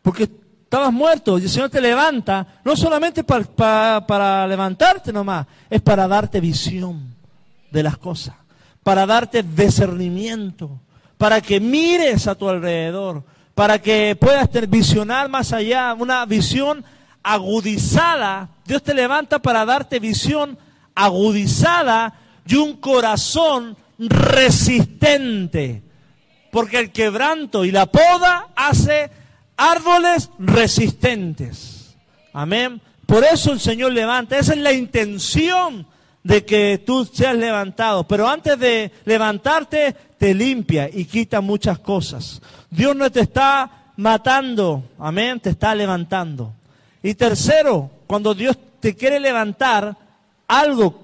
[0.00, 6.08] Porque estabas muerto y el Señor te levanta, no solamente para, levantarte nomás, es para
[6.08, 7.14] darte visión
[7.70, 8.36] de las cosas,
[8.82, 10.80] para darte discernimiento,
[11.18, 13.22] para que mires a tu alrededor,
[13.54, 16.82] para que puedas visionar más allá, una visión
[17.22, 18.48] agudizada.
[18.64, 20.56] Dios te levanta para darte visión
[20.94, 22.14] agudizada
[22.46, 25.82] y un corazón resistente.
[26.50, 29.10] Porque el quebranto y la poda hace
[29.56, 31.96] árboles resistentes.
[32.32, 32.80] Amén.
[33.06, 34.38] Por eso el Señor levanta.
[34.38, 35.86] Esa es la intención
[36.22, 38.04] de que tú seas levantado.
[38.04, 42.40] Pero antes de levantarte, te limpia y quita muchas cosas.
[42.70, 44.84] Dios no te está matando.
[44.98, 45.40] Amén.
[45.40, 46.52] Te está levantando.
[47.02, 49.96] Y tercero, cuando Dios te quiere levantar,
[50.46, 51.01] algo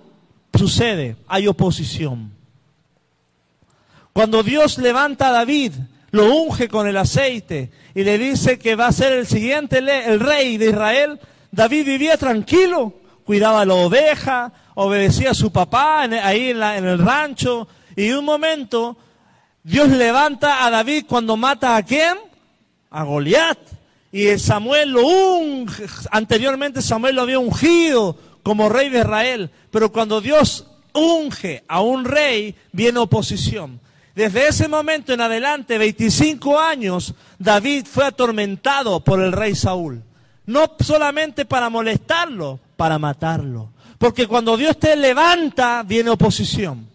[0.59, 1.17] sucede.
[1.27, 2.33] Hay oposición.
[4.13, 5.73] Cuando Dios levanta a David,
[6.11, 10.21] lo unge con el aceite y le dice que va a ser el siguiente el
[10.21, 11.21] rey de Israel,
[11.53, 12.95] David vivía tranquilo,
[13.25, 18.97] cuidaba la oveja, obedecía a su papá ahí en, en el rancho y un momento
[19.63, 22.17] Dios levanta a David cuando mata a quién?
[22.91, 23.59] A Goliat.
[24.11, 28.17] Y Samuel lo unge, anteriormente Samuel lo había ungido
[28.49, 33.79] como rey de Israel, pero cuando Dios unge a un rey, viene oposición.
[34.15, 40.03] Desde ese momento en adelante, 25 años, David fue atormentado por el rey Saúl.
[40.47, 43.69] No solamente para molestarlo, para matarlo.
[43.99, 46.89] Porque cuando Dios te levanta, viene oposición.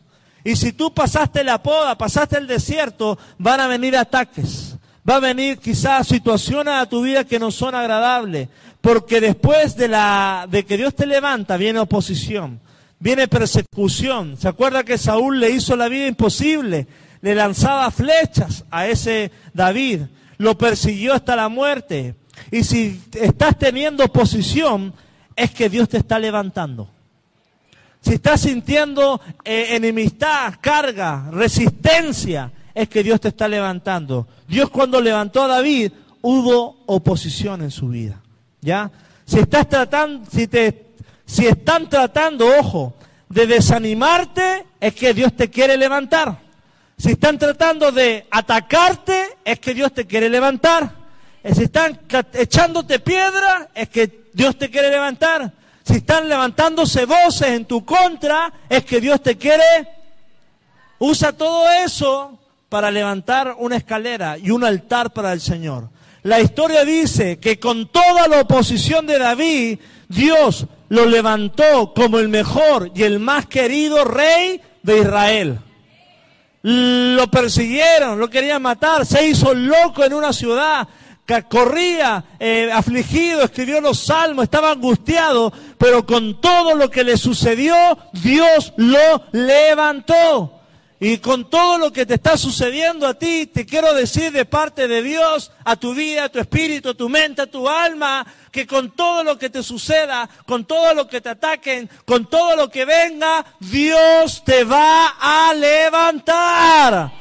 [0.44, 4.76] Y si tú pasaste la poda, pasaste el desierto, van a venir ataques.
[5.08, 8.50] Va a venir quizás situaciones a tu vida que no son agradables.
[8.84, 12.60] Porque después de, que Dios te levanta, viene oposición.
[13.00, 14.36] Viene persecución.
[14.38, 16.88] ¿Se acuerda que Saúl le hizo la vida imposible?
[17.24, 20.02] le lanzaba flechas a ese David,
[20.38, 22.15] lo persiguió hasta la muerte.
[22.52, 24.93] Y si estás teniendo oposición,
[25.34, 26.89] es que Dios te está levantando.
[28.02, 34.28] Si estás sintiendo eh, enemistad, carga, resistencia, es que Dios te está levantando.
[34.46, 38.23] Dios cuando levantó a David, hubo oposición en su vida.
[38.63, 38.89] ¿Ya?
[39.26, 40.88] Si estás tratando, si te,
[41.26, 42.93] si están tratando, ojo,
[43.30, 46.39] de desanimarte, es que Dios te quiere levantar.
[46.97, 50.91] Si están tratando de atacarte, es que Dios te quiere levantar.
[51.43, 51.99] Eh, si están
[52.34, 55.52] echándote piedra, es que Dios te quiere levantar.
[55.84, 59.63] Si están levantándose voces en tu contra, es que Dios te quiere.
[60.99, 65.89] Usa todo eso para levantar una escalera y un altar para el Señor.
[66.24, 72.30] La historia dice que con toda la oposición de David, Dios lo levantó como el
[72.30, 75.60] mejor y el más querido rey de Israel
[76.64, 80.88] lo persiguieron, lo querían matar, se hizo loco en una ciudad,
[81.50, 87.76] corría eh, afligido, escribió los salmos, estaba angustiado, pero con todo lo que le sucedió,
[88.14, 90.62] Dios lo levantó.
[91.04, 94.88] Y con todo lo que te está sucediendo a ti, te quiero decir de parte
[94.88, 98.66] de Dios, a tu vida, a tu espíritu, a tu mente, a tu alma, que
[98.66, 102.70] con todo lo que te suceda, con todo lo que te ataquen, con todo lo
[102.70, 107.12] que venga, Dios te va a levantar.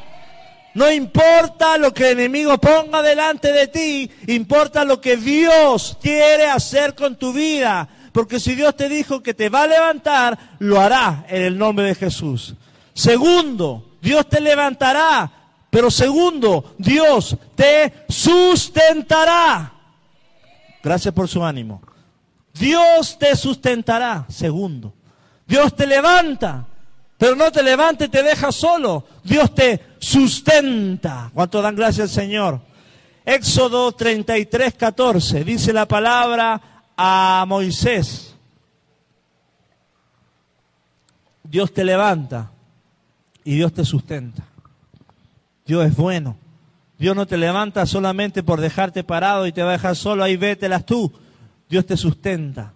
[0.75, 6.47] No importa lo que el enemigo ponga delante de ti, importa lo que Dios quiere
[6.47, 7.89] hacer con tu vida.
[8.13, 11.87] Porque si Dios te dijo que te va a levantar, lo hará en el nombre
[11.87, 12.55] de Jesús.
[13.03, 15.29] Segundo, Dios te levantará.
[15.69, 19.73] Pero segundo, Dios te sustentará.
[20.81, 21.83] Gracias por su ánimo.
[22.55, 24.25] Dios te sustentará.
[24.29, 24.95] Segundo,
[25.49, 26.65] Dios te levanta.
[27.19, 29.05] Pero no te levanta y te deja solo.
[29.25, 31.29] Dios te sustenta.
[31.35, 32.61] ¿Cuánto dan gracias al Señor?
[33.25, 35.43] Éxodo 33, 14.
[35.43, 38.37] Dice la palabra a Moisés.
[41.43, 42.53] Dios te levanta
[43.45, 44.45] y Dios te sustenta.
[45.67, 46.37] Dios es bueno.
[46.99, 50.37] Dios no te levanta solamente por dejarte parado y te va a dejar solo, ahí
[50.37, 51.13] vételas tú.
[51.69, 52.73] Dios te sustenta.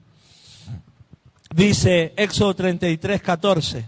[1.55, 3.85] Dice Éxodo 33, 14.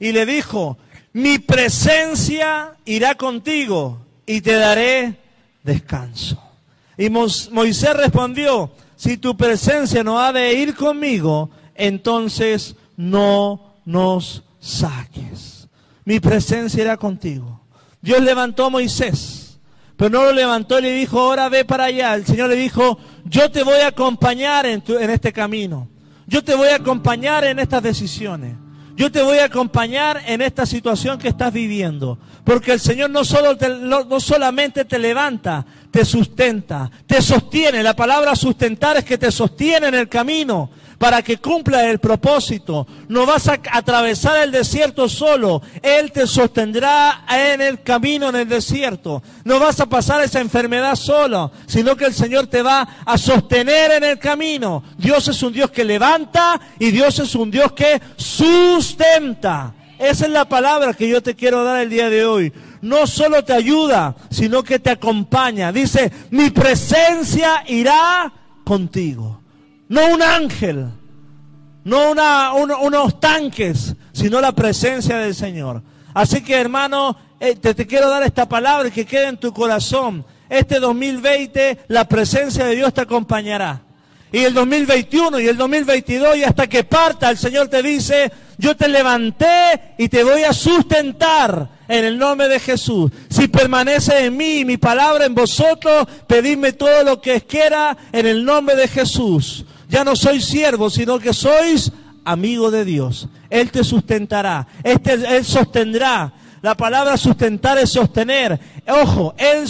[0.00, 0.78] Y le dijo,
[1.12, 5.16] mi presencia irá contigo y te daré
[5.62, 6.42] descanso.
[6.96, 15.55] Y Moisés respondió, si tu presencia no ha de ir conmigo, entonces no nos saques.
[16.06, 17.60] Mi presencia irá contigo.
[18.00, 19.58] Dios levantó a Moisés,
[19.96, 22.14] pero no lo levantó y le dijo, ahora ve para allá.
[22.14, 25.88] El Señor le dijo, yo te voy a acompañar en, en este camino.
[26.28, 28.54] Yo te voy a acompañar en estas decisiones.
[28.96, 32.18] Yo te voy a acompañar en esta situación que estás viviendo.
[32.44, 37.82] Porque el Señor no, solo no, solamente te levanta, te sustenta, te sostiene.
[37.82, 42.86] La palabra sustentar es que te sostiene en el camino para que cumpla el propósito.
[43.08, 45.62] No vas a atravesar el desierto solo.
[45.82, 49.22] Él te sostendrá en el camino en el desierto.
[49.44, 53.92] No vas a pasar esa enfermedad solo, sino que el Señor te va a sostener
[53.92, 54.82] en el camino.
[54.96, 59.74] Dios es un Dios que levanta y Dios es un Dios que sustenta.
[59.98, 63.42] Esa es la palabra que yo te quiero dar el día de hoy no solo
[63.42, 65.72] te ayuda, sino que te acompaña.
[65.72, 68.32] Dice, mi presencia irá
[68.64, 69.35] contigo
[69.88, 70.86] no un ángel,
[71.84, 75.82] no una, unos tanques, sino la presencia del Señor.
[76.14, 80.24] Así que hermano, eh, te, te quiero dar esta palabra que quede en tu corazón.
[80.48, 83.82] Este 2020 la presencia de Dios te acompañará.
[84.32, 88.76] Y el 2021 y el 2022 y hasta que parta el Señor te dice, yo
[88.76, 93.10] te levanté y te voy a sustentar en el nombre de Jesús.
[93.28, 98.26] Si permanece en mí y mi palabra en vosotros, pedidme todo lo que quiera en
[98.26, 99.64] el nombre de Jesús.
[99.88, 101.92] Ya no sois siervo, sino que sois
[102.24, 103.28] amigo de Dios.
[103.48, 106.32] Él te sustentará, este, Él sostendrá.
[106.62, 108.58] La palabra sustentar es sostener.
[108.88, 109.66] Ojo, Él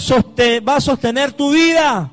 [0.66, 2.10] va a sostener tu vida.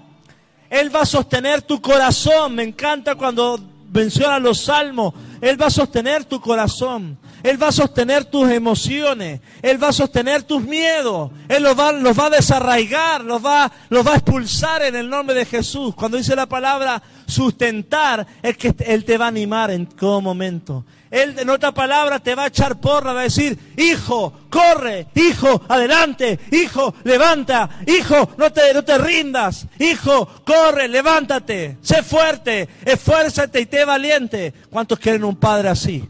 [0.70, 2.56] Él va a sostener tu corazón.
[2.56, 3.60] Me encanta cuando
[3.94, 5.14] menciona los salmos.
[5.40, 7.18] Él va a sostener tu corazón.
[7.44, 11.92] Él va a sostener tus emociones, Él va a sostener tus miedos, Él los va,
[11.92, 15.94] los va a desarraigar, los va, los va a expulsar en el nombre de Jesús.
[15.94, 20.86] Cuando dice la palabra sustentar, es que Él te va a animar en todo momento.
[21.12, 25.62] Él, en otra palabra, te va a echar porra, va a decir, hijo, corre, hijo,
[25.68, 33.62] adelante, hijo, levanta, hijo, no te, no te rindas, hijo, corre, levántate, sé fuerte, esfuérzate
[33.62, 34.54] y te valiente.
[34.72, 36.04] ¿Cuántos quieren un padre así?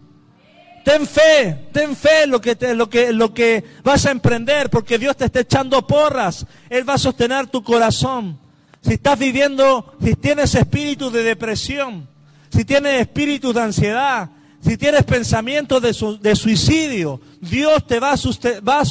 [0.84, 5.16] Ten fe, ten fe lo que, lo, que, lo que vas a emprender, porque Dios
[5.16, 6.46] te está echando porras.
[6.70, 8.38] Él va a sostener tu corazón.
[8.82, 12.08] Si estás viviendo, si tienes espíritu de depresión,
[12.52, 14.30] si tienes espíritu de ansiedad,
[14.62, 18.84] si tienes pensamientos de, suicidio, Dios te va, a va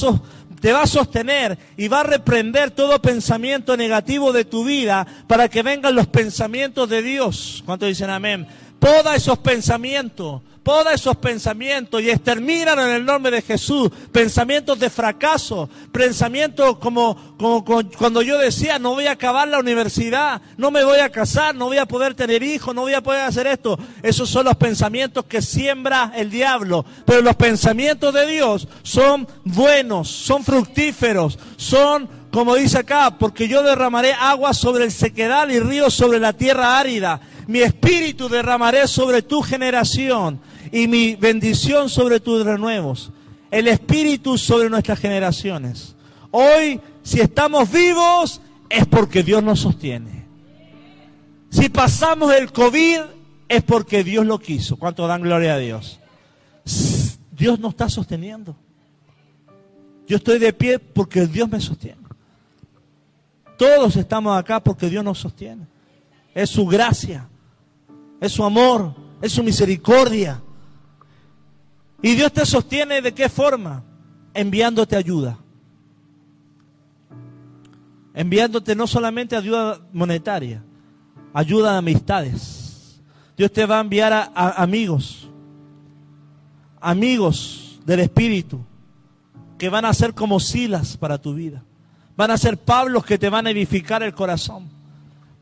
[0.61, 5.49] te va a sostener y va a reprender todo pensamiento negativo de tu vida para
[5.49, 7.63] que vengan los pensamientos de Dios.
[7.67, 8.47] ¿Cuántos dicen amén?
[8.79, 13.91] Poda esos pensamientos Poda esos pensamientos y exterminan en el nombre de Jesús.
[14.13, 17.65] Pensamientos de fracaso, pensamientos como, como,
[17.99, 21.67] cuando yo decía, no voy a acabar la universidad, no me voy a casar, no
[21.67, 23.77] voy a poder tener hijos, no voy a poder hacer esto.
[24.05, 26.85] Esos son los pensamientos que siembra el diablo.
[27.07, 33.63] Pero los pensamientos de Dios son buenos, son fructíferos, son como dice acá, porque yo
[33.63, 37.21] derramaré agua sobre el sequedal y ríos sobre la tierra árida.
[37.47, 43.11] Mi espíritu derramaré sobre tu generación y mi bendición sobre tus renuevos.
[43.51, 45.95] El Espíritu sobre nuestras generaciones.
[46.31, 50.25] Hoy, si estamos vivos, es porque Dios nos sostiene.
[51.51, 53.01] Si pasamos el COVID,
[53.49, 54.77] es porque Dios lo quiso.
[54.77, 56.01] ¿Cuánto dan gloria a Dios?
[57.31, 58.57] Dios nos está sosteniendo.
[60.07, 62.01] Yo estoy de pie porque Dios me sostiene.
[63.59, 65.67] Todos estamos acá porque Dios nos sostiene.
[66.35, 67.29] Es su gracia,
[68.23, 70.41] es su amor, es su misericordia.
[72.01, 73.83] Y Dios te sostiene de qué forma?
[74.33, 75.39] Enviándote ayuda.
[78.15, 80.63] Enviándote no solamente ayuda monetaria,
[81.35, 83.01] ayuda de amistades.
[83.37, 85.29] Dios te va a enviar a, amigos,
[86.81, 88.61] amigos del Espíritu,
[89.59, 91.65] que van a ser como silas para tu vida.
[92.17, 94.82] Van a ser Pablos que te van a edificar el corazón.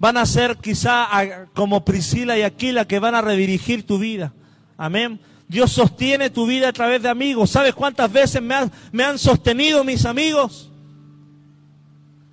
[0.01, 1.07] Van a ser quizá
[1.55, 4.33] como Priscila y Aquila que van a redirigir tu vida.
[4.79, 5.21] Amén.
[5.47, 7.51] Dios sostiene tu vida a través de amigos.
[7.51, 10.71] ¿Sabes cuántas veces me han, me han sostenido mis amigos?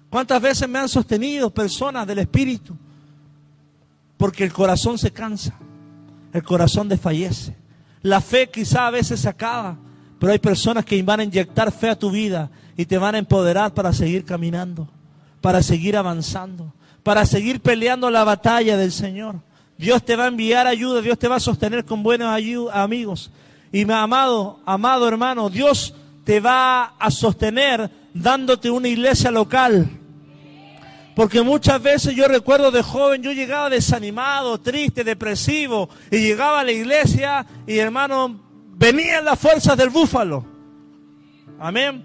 [0.10, 2.78] ¿Cuántas veces me han sostenido personas del Espíritu?
[4.16, 5.54] Porque el corazón se cansa,
[6.32, 7.56] el corazón desfallece.
[8.02, 9.78] La fe quizá a veces se acaba,
[10.20, 13.18] Pero hay personas que van a inyectar fe a tu vida y te van a
[13.18, 14.88] empoderar para seguir caminando,
[15.42, 16.74] para seguir avanzando,
[17.08, 19.40] para seguir peleando la batalla del Señor.
[19.78, 22.38] Dios te va a enviar ayuda, Dios te va a sostener con buenos
[22.74, 23.32] amigos.
[23.72, 25.96] Y mi amado, amado hermano, Dios
[26.26, 29.90] te va a sostener dándote una iglesia local.
[31.16, 36.66] Porque muchas veces yo recuerdo de joven, yo llegaba desanimado, triste, depresivo, y llegaba a
[36.66, 38.38] la iglesia y hermano,
[38.74, 40.46] venían las fuerzas del búfalo.
[41.58, 42.04] Amén.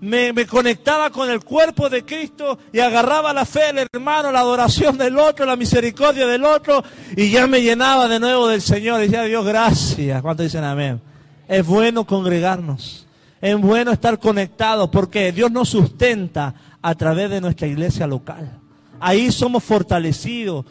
[0.00, 4.96] Me, conectaba con el cuerpo de Cristo y agarraba la fe del hermano, la adoración
[4.96, 6.84] del otro, la misericordia del otro,
[7.16, 9.00] y ya me llenaba de nuevo del Señor.
[9.00, 10.22] Y decía, Dios, gracias.
[10.22, 11.00] ¿Cuántos dicen amén?
[11.48, 13.06] Es bueno congregarnos.
[13.40, 18.60] Es bueno estar conectados porque Dios nos sustenta a través de nuestra iglesia local.
[19.00, 20.64] Ahí somos fortalecidos,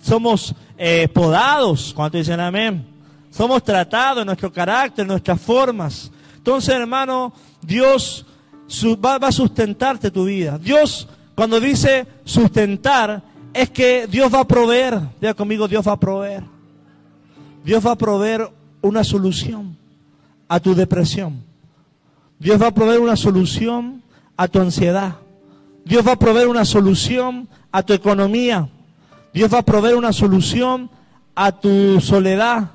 [0.00, 2.86] somos eh, podados, cuando dicen amén.
[3.30, 6.10] Somos tratados en nuestro carácter, en nuestras formas.
[6.36, 8.26] Entonces, hermano, Dios
[9.04, 10.58] va, a sustentarte tu vida.
[10.58, 14.98] Dios, cuando dice sustentar, es que Dios va a proveer.
[15.20, 16.42] Diga conmigo, Dios va a proveer.
[17.64, 18.48] Dios va a proveer
[18.80, 19.76] una solución
[20.48, 21.44] a tu depresión.
[22.38, 24.02] Dios va a proveer una solución
[24.36, 25.16] a tu ansiedad.
[25.84, 28.68] Dios va a proveer una solución a tu economía.
[29.32, 30.90] Dios va a proveer una solución
[31.34, 32.70] a tu soledad.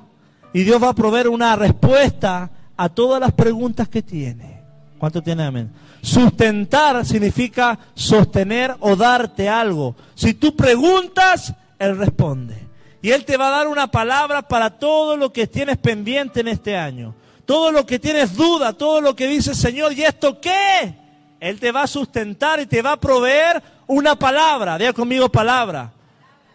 [0.52, 4.62] Y Dios va a proveer una respuesta a todas las preguntas que tiene.
[4.98, 5.70] ¿Cuánto tiene amén?
[6.00, 9.96] Sustentar significa sostener o darte algo.
[10.14, 12.56] Si tú preguntas, Él responde.
[13.02, 16.48] Y Él te va a dar una palabra para todo lo que tienes pendiente en
[16.48, 17.14] este año
[17.48, 20.94] todo lo que tienes duda, todo lo que dices, Señor, ¿y esto qué?
[21.40, 24.76] Él te va a sustentar y te va a proveer una palabra.
[24.76, 25.90] Diga conmigo palabra.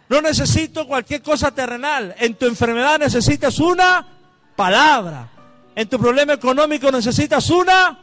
[0.08, 2.14] No necesito cualquier cosa terrenal.
[2.20, 4.06] En tu enfermedad necesitas una
[4.54, 5.30] palabra.
[5.74, 7.98] En tu problema económico necesitas una.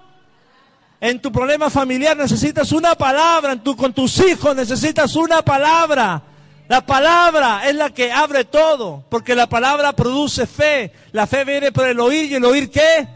[1.01, 3.53] En tu problema familiar necesitas una palabra.
[3.53, 6.21] En tu, con tus hijos necesitas una palabra.
[6.69, 10.93] La palabra es la que abre todo, porque la palabra produce fe.
[11.11, 13.07] La fe viene por el oír y el oír qué?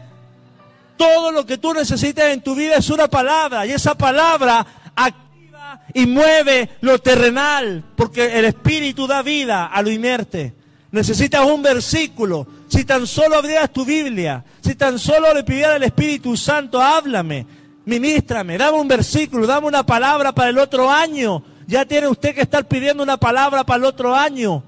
[0.96, 5.80] Todo lo que tú necesitas en tu vida es una palabra y esa palabra activa
[5.94, 10.54] y mueve lo terrenal, porque el Espíritu da vida a lo inerte.
[10.90, 12.46] Necesitas un versículo.
[12.68, 17.46] Si tan solo abrieras tu Biblia, si tan solo le pidieras al Espíritu Santo, háblame,
[17.86, 22.42] ministrame, dame un versículo, dame una palabra para el otro año ya tiene usted que
[22.42, 24.62] estar pidiendo una palabra para el otro año.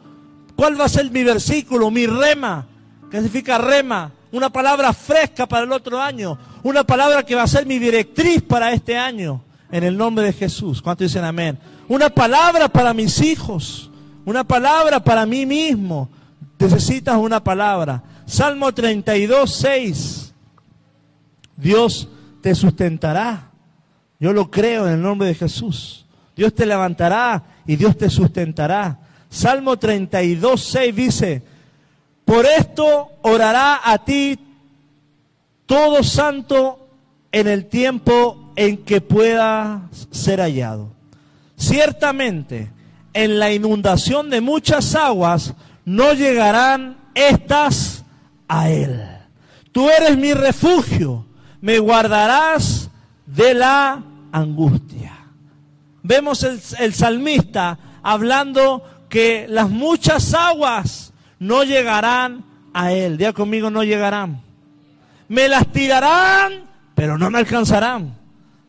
[0.57, 2.67] ¿Cuál va a ser mi versículo, mi rema?
[3.11, 4.13] ¿Qué significa rema?
[4.33, 6.37] Una palabra fresca para el otro año.
[6.65, 9.43] Una palabra que va a ser mi directriz para este año.
[9.71, 10.83] En el nombre de Jesús.
[10.83, 11.59] ¿Cuánto dicen amén?
[11.87, 13.91] Una palabra para mis hijos.
[14.25, 16.11] Una palabra para mí mismo.
[16.59, 18.03] Necesitas una palabra.
[18.27, 20.35] Salmo 32, 6.
[21.57, 22.09] Dios
[22.41, 23.51] te sustentará.
[24.21, 26.07] Yo lo creo en el nombre de Jesús.
[26.37, 28.99] Dios te levantará y Dios te sustentará.
[29.29, 31.43] Salmo 32, 6 dice,
[32.25, 34.39] por esto orará a ti
[35.67, 36.89] todo santo
[37.33, 40.91] en el tiempo en que pueda ser hallado.
[41.57, 42.71] Ciertamente,
[43.13, 48.05] en la inundación de muchas aguas no llegarán estas
[48.47, 49.03] a él.
[49.73, 51.27] Tú eres mi refugio,
[51.61, 52.91] me guardarás
[53.27, 54.03] de la
[54.33, 55.19] angustia
[56.09, 63.19] vemos el, salmista hablando que las muchas aguas no llegarán a él.
[63.19, 64.41] Día conmigo, no llegarán.
[65.29, 68.17] Me las tirarán, pero no me alcanzarán.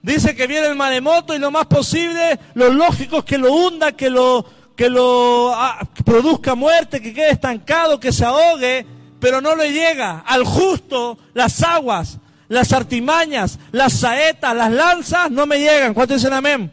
[0.01, 3.93] Dice que viene el maremoto y lo más posible, lo lógico es que lo hunda,
[3.93, 8.85] que lo, que lo ah, produzca muerte, que quede estancado, que se ahogue,
[9.21, 12.17] pero no le llega al justo las aguas,
[12.49, 15.93] las artimañas, las saetas, las lanzas, no me llegan.
[15.93, 16.71] ¿Cuántos dicen amén?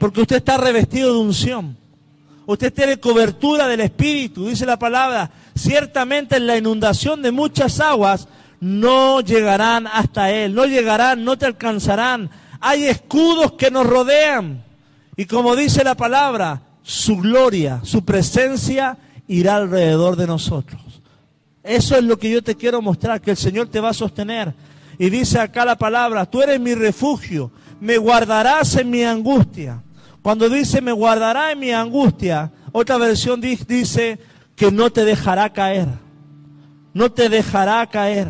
[0.00, 1.76] Porque usted está revestido de unción.
[2.46, 5.30] Usted tiene cobertura del Espíritu, dice la palabra.
[5.54, 8.28] Ciertamente en la inundación de muchas aguas
[8.60, 12.30] no llegarán hasta Él, no llegarán, no te alcanzarán.
[12.60, 14.64] Hay escudos que nos rodean.
[15.16, 18.96] Y como dice la palabra, su gloria, su presencia
[19.28, 20.80] irá alrededor de nosotros.
[21.62, 24.54] Eso es lo que yo te quiero mostrar, que el Señor te va a sostener.
[24.98, 29.82] Y dice acá la palabra, tú eres mi refugio, me guardarás en mi angustia.
[30.22, 34.18] Cuando dice me guardará en mi angustia, otra versión dice
[34.56, 35.88] que no te dejará caer.
[36.92, 38.28] No te dejará caer.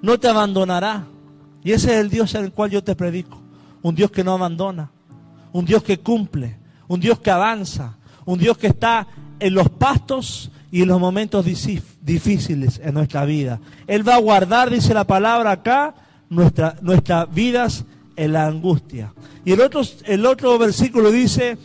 [0.00, 1.06] No te abandonará.
[1.62, 3.42] Y ese es el Dios el cual yo te predico.
[3.82, 4.90] Un Dios que no abandona.
[5.52, 6.56] Un Dios que cumple.
[6.88, 7.96] Un Dios que avanza.
[8.24, 9.06] Un Dios que está
[9.38, 11.44] en los pastos y en los momentos
[12.06, 13.60] difíciles en nuestra vida.
[13.86, 15.94] Él va a guardar, dice la palabra acá,
[16.30, 17.84] nuestra, nuestras vidas
[18.14, 19.12] en la angustia.
[19.44, 21.58] Y el otro, el otro versículo dice,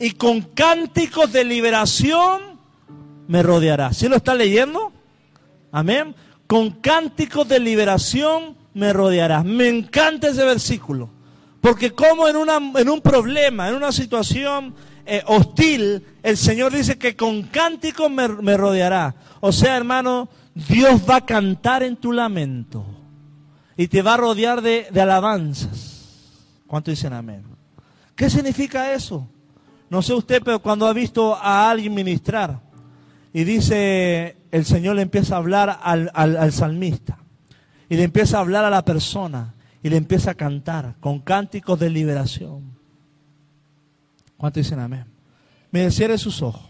[0.00, 2.58] y con cánticos de liberación
[3.28, 3.92] me rodeará.
[3.92, 4.92] ¿Sí lo está leyendo?
[5.70, 6.14] Amén.
[6.48, 9.44] Con cánticos de liberación me rodeará.
[9.44, 11.08] Me encanta ese versículo.
[11.60, 14.74] Porque como en, una, en un problema, en una situación
[15.10, 19.14] eh, hostil, el Señor dice que con cánticos me, rodeará.
[19.40, 22.84] O sea, hermano, Dios va a cantar en tu lamento
[23.76, 26.26] y te va a rodear de, alabanzas.
[26.66, 27.42] ¿Cuánto dicen amén?
[28.14, 29.26] ¿Qué significa eso?
[29.88, 32.60] No sé usted, pero cuando ha visto a alguien ministrar
[33.32, 37.18] y dice, el Señor le empieza a hablar al salmista
[37.88, 41.80] y le empieza a hablar a la persona y le empieza a cantar con cánticos
[41.80, 42.77] de liberación.
[44.38, 45.04] ¿Cuánto dicen amén?
[45.70, 46.66] Me cierre sus ojos.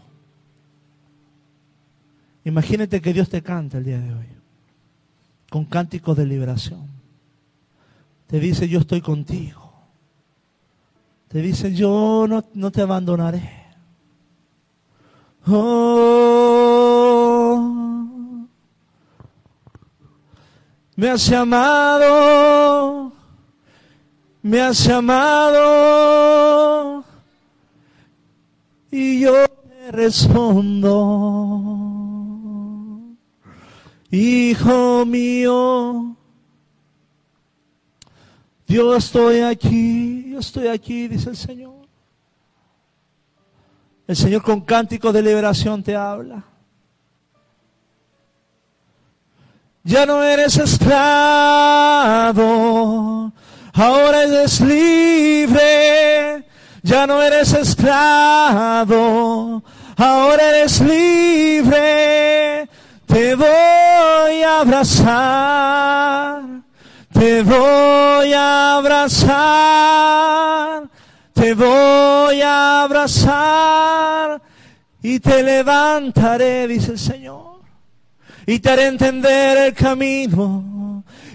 [2.45, 4.27] Imagínate que Dios te canta el día de hoy
[5.51, 6.89] con cánticos de liberación.
[8.27, 9.73] Te dice, yo estoy contigo.
[11.29, 13.59] Te dice, yo no, no te abandonaré.
[15.47, 15.99] Oh,
[20.97, 23.13] me has llamado,
[24.43, 26.19] me has llamado
[28.91, 30.87] y yo te respondo,
[34.11, 36.17] hijo mío,
[38.67, 41.79] yo estoy aquí, yo estoy aquí, dice el Señor.
[44.07, 46.45] El Señor con cántico de liberación te habla.
[49.85, 50.93] Ya no eres esclavo,
[53.73, 56.38] ahora eres libre.
[56.83, 58.85] Ya no eres esclavo,
[59.97, 62.69] ahora eres libre.
[63.07, 66.43] Te voy a abrazar,
[67.13, 69.89] te voy a abrazar,
[71.33, 74.43] te voy a abrazar
[75.03, 77.49] y te levantaré, dice el Señor
[78.49, 80.78] y te haré entender el camino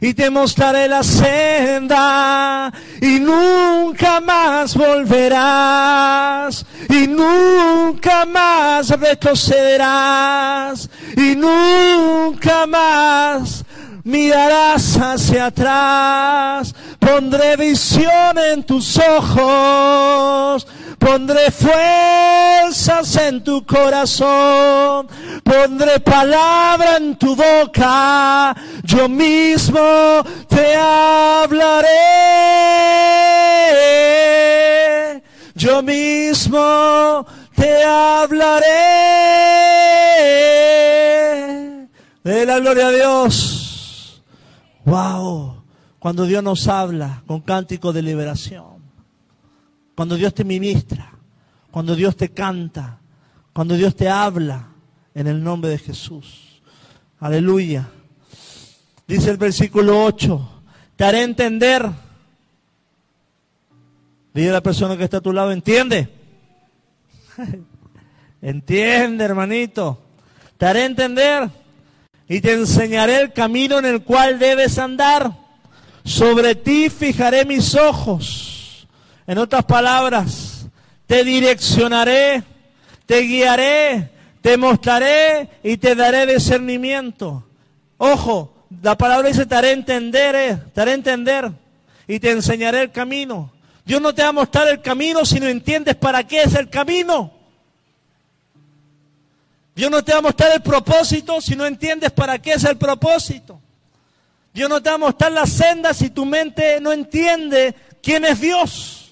[0.03, 2.69] y te mostraré la senda
[3.01, 13.63] y nunca más volverás y nunca más retrocederás y nunca más
[14.03, 20.67] mirarás hacia atrás, pondré visión en tus ojos,
[21.03, 25.07] pondré fuerzas en tu corazón,
[25.43, 31.89] pondré palabra en tu boca, yo mismo te hablaré,
[35.55, 37.25] yo mismo
[37.55, 38.67] te hablaré.
[42.23, 44.23] De la gloria a Dios.
[44.85, 45.63] Wow,
[45.99, 48.72] cuando Dios nos habla con cántico de liberación,
[49.95, 51.11] cuando Dios te ministra,
[51.71, 52.99] cuando Dios te canta,
[53.51, 54.67] cuando Dios te habla
[55.13, 56.61] en el nombre de Jesús.
[57.19, 57.89] Aleluya.
[59.07, 60.63] Dice el versículo 8,
[60.95, 61.89] te haré entender.
[64.33, 66.09] Dile a la persona que está a tu lado, entiende.
[68.41, 70.01] entiende, hermanito.
[70.57, 71.49] Te haré entender
[72.27, 75.37] y te enseñaré el camino en el cual debes andar.
[76.03, 78.52] Sobre ti fijaré mis ojos.
[79.25, 80.67] En otras palabras,
[81.07, 82.43] te direccionaré,
[83.05, 84.09] te guiaré,
[84.41, 87.45] te mostraré y te daré discernimiento.
[87.97, 91.51] Ojo, la palabra dice te haré entender, eh, te haré entender
[92.07, 93.51] y te enseñaré el camino.
[93.85, 96.69] Dios no te va a mostrar el camino si no entiendes para qué es el
[96.69, 97.31] camino.
[99.75, 102.77] Dios no te va a mostrar el propósito si no entiendes para qué es el
[102.77, 103.59] propósito.
[104.53, 108.39] Dios no te va a mostrar la senda si tu mente no entiende quién es
[108.39, 109.02] Dios.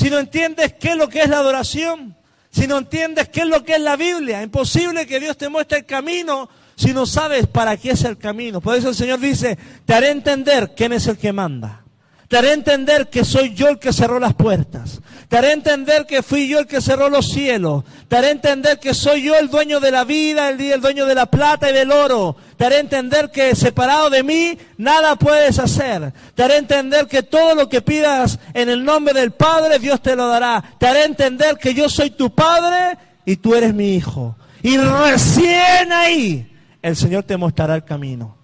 [0.00, 2.16] Si no entiendes qué es lo que es la adoración.
[2.50, 4.42] Si no entiendes qué es lo que es la Biblia.
[4.42, 8.62] Imposible que Dios te muestre el camino si no sabes para qué es el camino.
[8.62, 11.84] Por eso el Señor dice, te haré entender quién es el que manda.
[12.30, 15.00] Te haré entender que soy yo el que cerró las puertas.
[15.28, 17.82] Te haré entender que fui yo el que cerró los cielos.
[18.06, 21.16] Te haré entender que soy yo el dueño de la vida, el, el dueño de
[21.16, 22.36] la plata y del oro.
[22.56, 26.12] Te haré entender que separado de mí nada puedes hacer.
[26.36, 30.14] Te haré entender que todo lo que pidas en el nombre del Padre, Dios te
[30.14, 30.62] lo dará.
[30.78, 34.36] Te haré entender que yo soy tu Padre y tú eres mi Hijo.
[34.62, 36.48] Y recién ahí
[36.80, 38.39] el Señor te mostrará el camino.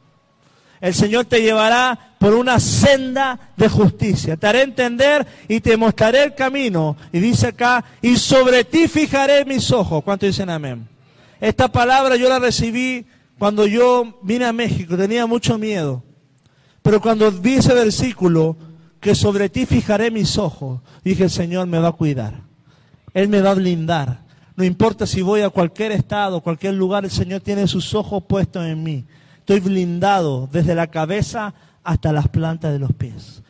[0.81, 4.37] El Señor te llevará por una senda de justicia.
[4.37, 6.97] Te haré entender y te mostraré el camino.
[7.13, 10.03] Y dice acá, y sobre ti fijaré mis ojos.
[10.05, 10.89] ¿Cuántos dicen amén?
[11.41, 13.07] Esta palabra yo la recibí
[13.39, 14.97] cuando yo vine a México.
[14.97, 16.03] Tenía mucho miedo.
[16.83, 18.57] Pero cuando vi ese versículo,
[19.01, 22.43] que sobre ti fijaré mis ojos, dije, el Señor me va a cuidar.
[23.15, 24.25] Él me va a blindar.
[24.57, 28.65] No importa si voy a cualquier estado, cualquier lugar, el Señor tiene sus ojos puestos
[28.65, 29.05] en mí.
[29.47, 33.45] Estoy blindado desde la cabeza hasta las plantas de los pies.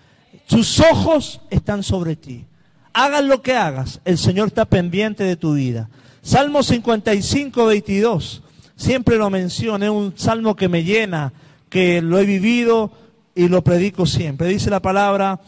[0.44, 2.44] Sus ojos están sobre ti.
[2.92, 5.88] Hagas lo que hagas, el Señor está pendiente de tu vida.
[6.20, 8.42] Salmo 55, 22.
[8.76, 11.32] Siempre lo menciono, es un salmo que me llena,
[11.70, 12.92] que lo he vivido
[13.34, 14.48] y lo predico siempre.
[14.48, 15.40] Dice la palabra,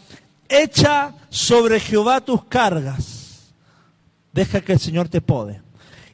[0.49, 3.53] echa sobre Jehová tus cargas,
[4.33, 5.61] deja que el Señor te pode,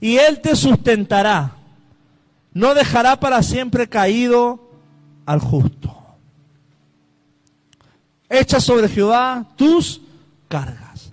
[0.02, 1.55] y Él te sustentará,
[2.56, 4.72] no dejará para siempre caído
[5.26, 5.94] al justo.
[8.30, 10.02] Echa sobre Jehová tus
[10.48, 11.12] cargas.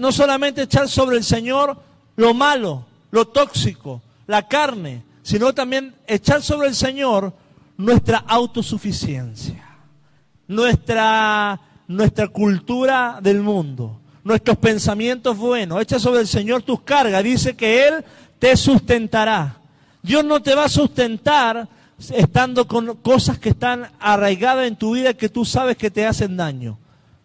[0.00, 1.80] No solamente echar sobre el Señor
[2.16, 7.32] lo malo, lo tóxico, la carne, sino también echar sobre el Señor
[7.76, 9.64] nuestra autosuficiencia,
[10.48, 15.80] nuestra, nuestra cultura del mundo, nuestros pensamientos buenos.
[15.80, 17.22] Echa sobre el Señor tus cargas.
[17.22, 18.04] Dice que Él
[18.40, 19.59] te sustentará.
[20.02, 21.68] Dios no te va a sustentar
[22.14, 26.36] estando con cosas que están arraigadas en tu vida que tú sabes que te hacen
[26.36, 26.78] daño.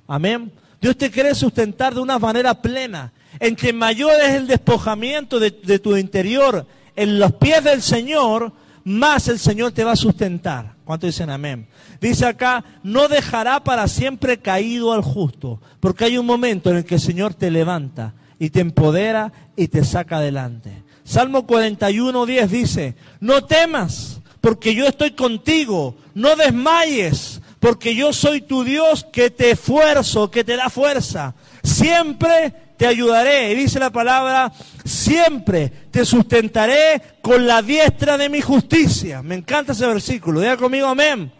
[0.07, 0.51] Amén.
[0.81, 5.51] Dios te quiere sustentar de una manera plena, en que mayor es el despojamiento de,
[5.51, 8.53] de tu interior en los pies del Señor,
[8.83, 10.75] más el Señor te va a sustentar.
[10.85, 11.67] ¿Cuánto dicen amén?
[11.99, 16.85] Dice acá, no dejará para siempre caído al justo, porque hay un momento en el
[16.85, 20.83] que el Señor te levanta y te empodera y te saca adelante.
[21.05, 28.41] Salmo 41, 10 dice, no temas, porque yo estoy contigo, no desmayes, porque yo soy
[28.41, 31.35] tu Dios que te esfuerzo, que te da fuerza.
[31.63, 33.51] Siempre te ayudaré.
[33.51, 34.51] Y dice la palabra,
[34.83, 39.21] siempre te sustentaré con la diestra de mi justicia.
[39.21, 40.41] Me encanta ese versículo.
[40.41, 41.31] Diga conmigo, amén.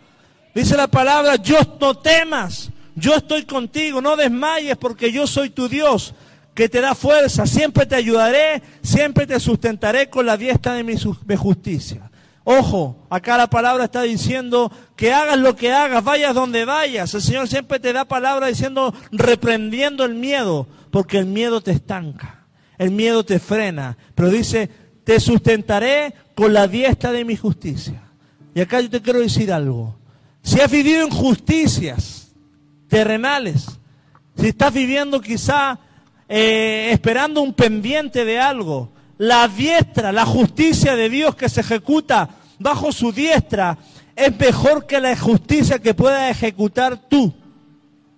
[0.53, 5.67] Dice la palabra, yo no temas, yo estoy contigo, no desmayes porque yo soy tu
[5.67, 6.13] Dios
[6.55, 7.45] que te da fuerza.
[7.45, 10.95] Siempre te ayudaré, siempre te sustentaré con la diestra de mi
[11.37, 12.09] justicia.
[12.47, 17.13] Ojo, acá la palabra está diciendo que hagas lo que hagas, vayas donde vayas.
[17.13, 22.45] El Señor siempre te da palabra diciendo, reprendiendo el miedo, porque el miedo te estanca,
[22.77, 23.97] el miedo te frena.
[24.13, 24.69] Pero dice,
[25.03, 28.01] te sustentaré con la diestra de mi justicia.
[28.53, 29.97] Y acá yo te quiero decir algo.
[30.43, 32.27] Si has vivido injusticias
[32.87, 33.65] terrenales,
[34.37, 35.79] si estás viviendo quizá
[36.27, 42.29] eh, esperando un pendiente de algo, la diestra, la justicia de Dios que se ejecuta
[42.59, 43.77] bajo su diestra
[44.15, 47.33] es mejor que la justicia que puedas ejecutar tú.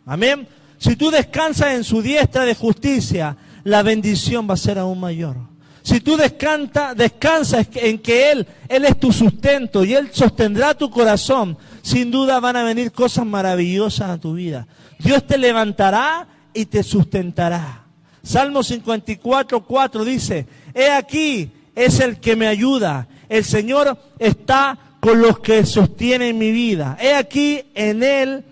[0.05, 0.47] Amén.
[0.77, 5.37] Si tú descansas en su diestra de justicia, la bendición va a ser aún mayor.
[5.81, 10.89] Si tú descansa, descansas en que Él, Él es tu sustento y Él sostendrá tu
[10.89, 14.67] corazón, sin duda van a venir cosas maravillosas a tu vida.
[14.99, 17.86] Dios te levantará y te sustentará.
[18.27, 23.07] Salmo 54, 4 dice, he aquí, es el que me ayuda.
[23.29, 26.97] El Señor está con los que sostienen mi vida.
[26.99, 28.43] He aquí en Él,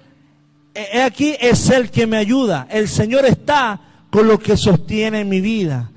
[0.74, 2.68] he aquí es el que me ayuda.
[2.70, 5.92] El Señor está con los que sostienen mi vida.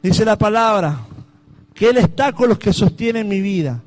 [0.00, 1.00] Dice la palabra,
[1.74, 3.82] que Él está con los que sostienen mi vida.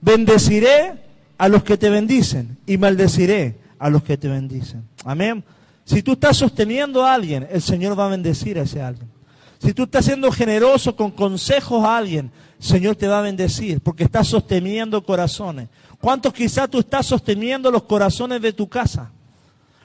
[0.00, 0.92] Bendeciré
[1.38, 4.82] a los que te bendicen y maldeciré a los que te bendicen.
[5.04, 5.44] Amén.
[5.86, 9.08] Si tú estás sosteniendo a alguien, el Señor va a bendecir a ese alguien.
[9.62, 13.80] Si tú estás siendo generoso con consejos a alguien, el Señor te va a bendecir
[13.80, 15.68] porque estás sosteniendo corazones.
[16.00, 19.12] ¿Cuántos quizás tú estás sosteniendo los corazones de tu casa?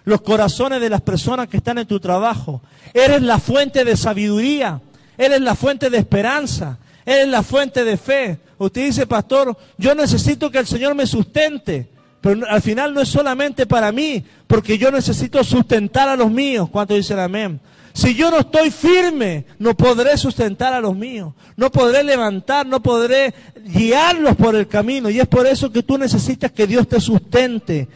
[0.04, 2.62] Los corazones de las personas que están en tu trabajo.
[2.96, 4.82] Eres la fuente de sabiduría.
[5.20, 6.80] Eres la fuente de esperanza.
[7.06, 8.40] Eres la fuente de fe.
[8.58, 11.91] Usted dice, pastor, yo necesito que el Señor me sustente.
[12.22, 16.70] Pero al final no es solamente para mí, porque yo necesito sustentar a los míos.
[16.72, 17.60] ¿Cuántos dicen amén?
[17.94, 21.34] Si yo no estoy firme, no podré sustentar a los míos.
[21.58, 23.34] No podré levantar, no podré
[23.66, 25.10] guiarlos por el camino.
[25.10, 27.90] Y es por eso que tú necesitas que Dios te sustente.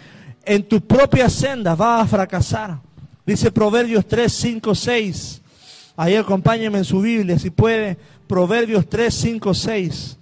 [0.43, 2.79] En tu propia senda vas a fracasar.
[3.25, 5.41] Dice Proverbios 3, 5, 6.
[5.95, 7.97] Ahí acompáñenme en su Biblia, si puede.
[8.27, 10.17] Proverbios 3, 5, 6.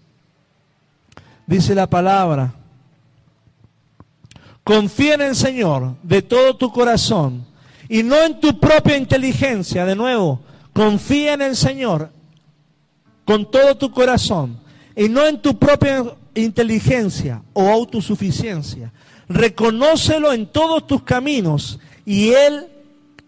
[1.47, 2.53] Dice la palabra.
[4.63, 7.45] Confía en el Señor de todo tu corazón
[7.89, 9.85] y no en tu propia inteligencia.
[9.85, 10.41] De nuevo,
[10.71, 12.09] confía en el Señor
[13.25, 14.57] con todo tu corazón
[14.95, 16.03] y no en tu propia
[16.35, 18.91] inteligencia o autosuficiencia.
[19.27, 22.67] Reconócelo en todos tus caminos y Él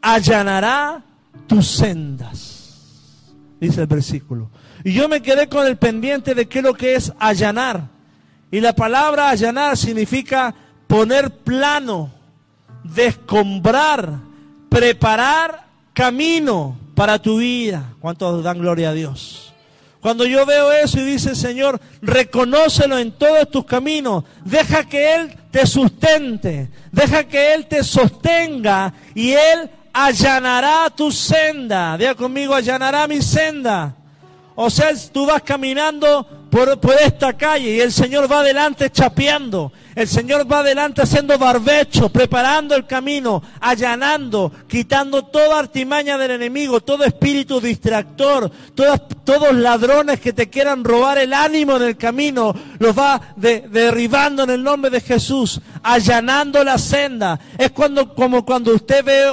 [0.02, 1.04] allanará
[1.48, 2.56] tus sendas.
[3.60, 4.50] Dice el versículo.
[4.84, 7.90] Y yo me quedé con el pendiente de qué es lo que es allanar.
[8.52, 10.54] Y la palabra allanar significa
[10.88, 12.12] poner plano,
[12.84, 14.20] descombrar,
[14.70, 17.94] preparar camino para tu vida.
[18.00, 19.54] ¿Cuántos dan gloria a Dios?
[20.06, 25.36] Cuando yo veo eso y dice, Señor, reconócelo en todos tus caminos, deja que Él
[25.50, 31.98] te sustente, deja que Él te sostenga y Él allanará tu senda.
[31.98, 33.96] Diga conmigo, allanará mi senda.
[34.54, 39.72] O sea, tú vas caminando por, por, esta calle y el Señor va adelante chapeando.
[39.96, 46.82] El Señor va adelante haciendo barbecho, preparando el camino, allanando, quitando toda artimaña del enemigo,
[46.82, 52.54] todo espíritu distractor, todos, todos ladrones que te quieran robar el ánimo en el camino,
[52.78, 57.40] los va derribando en el nombre de Jesús, allanando la senda.
[57.58, 59.32] Es cuando, como cuando usted ve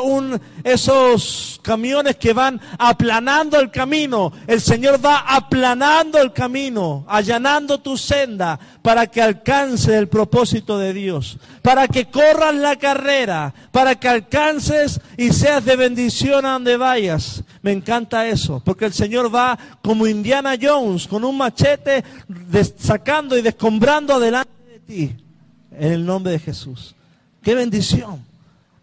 [0.62, 4.32] esos camiones que van aplanando el camino.
[4.46, 10.92] El Señor va aplanando el camino, allanando tu senda para que alcance el propósito de
[10.92, 16.76] Dios, para que corras la carrera, para que alcances y seas de bendición a donde
[16.76, 17.42] vayas.
[17.62, 22.04] Me encanta eso, porque el Señor va como Indiana Jones, con un machete,
[22.76, 25.16] sacando y descombrando delante de ti,
[25.70, 26.94] en el nombre de Jesús.
[27.42, 28.22] ¡Qué bendición!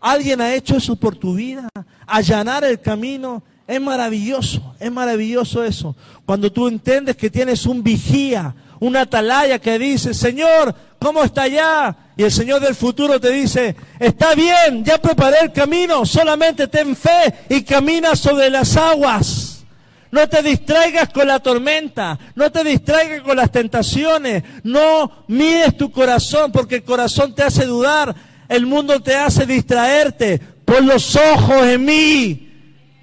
[0.02, 1.68] Alguien ha hecho eso por tu vida,
[2.08, 3.44] allanar el camino.
[3.68, 5.96] Es maravilloso, es maravilloso eso.
[6.26, 11.96] Cuando tú entiendes que tienes un vigía, una atalaya que dice, Señor, ¿cómo está allá?
[12.18, 16.96] Y el Señor del futuro te dice, está bien, ya preparé el camino, solamente ten
[16.96, 19.66] fe y camina sobre las aguas.
[20.12, 25.92] No te distraigas con la tormenta, no te distraigas con las tentaciones, no mires tu
[25.92, 28.16] corazón porque el corazón te hace dudar,
[28.48, 30.40] el mundo te hace distraerte.
[30.66, 32.50] Pon los ojos en mí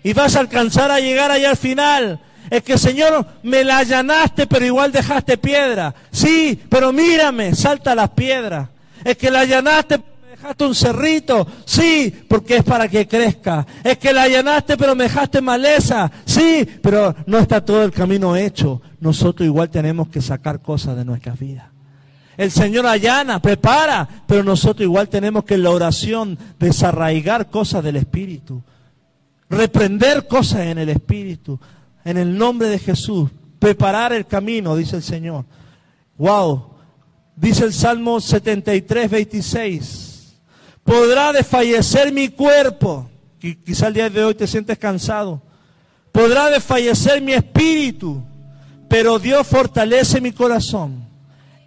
[0.02, 2.20] y vas a alcanzar a llegar allá al final.
[2.50, 5.94] Es que Señor, me la allanaste, pero igual dejaste piedra.
[6.10, 8.68] Sí, pero mírame, salta las piedras.
[9.04, 11.46] Es que la allanaste, pero me dejaste un cerrito.
[11.64, 13.66] Sí, porque es para que crezca.
[13.82, 16.10] Es que la allanaste, pero me dejaste maleza.
[16.24, 18.80] Sí, pero no está todo el camino hecho.
[19.00, 21.66] Nosotros igual tenemos que sacar cosas de nuestras vidas.
[22.36, 27.96] El Señor allana, prepara, pero nosotros igual tenemos que en la oración desarraigar cosas del
[27.96, 28.62] Espíritu.
[29.48, 31.58] Reprender cosas en el Espíritu
[32.06, 33.28] en el nombre de Jesús.
[33.58, 35.44] Preparar el camino, dice el Señor.
[36.16, 36.76] Wow.
[37.34, 40.36] Dice el Salmo 73, 26.
[40.84, 43.10] Podrá desfallecer mi cuerpo.
[43.40, 45.42] Quizá el día de hoy te sientes cansado.
[46.12, 48.22] Podrá desfallecer mi espíritu.
[48.88, 51.04] Pero Dios fortalece mi corazón.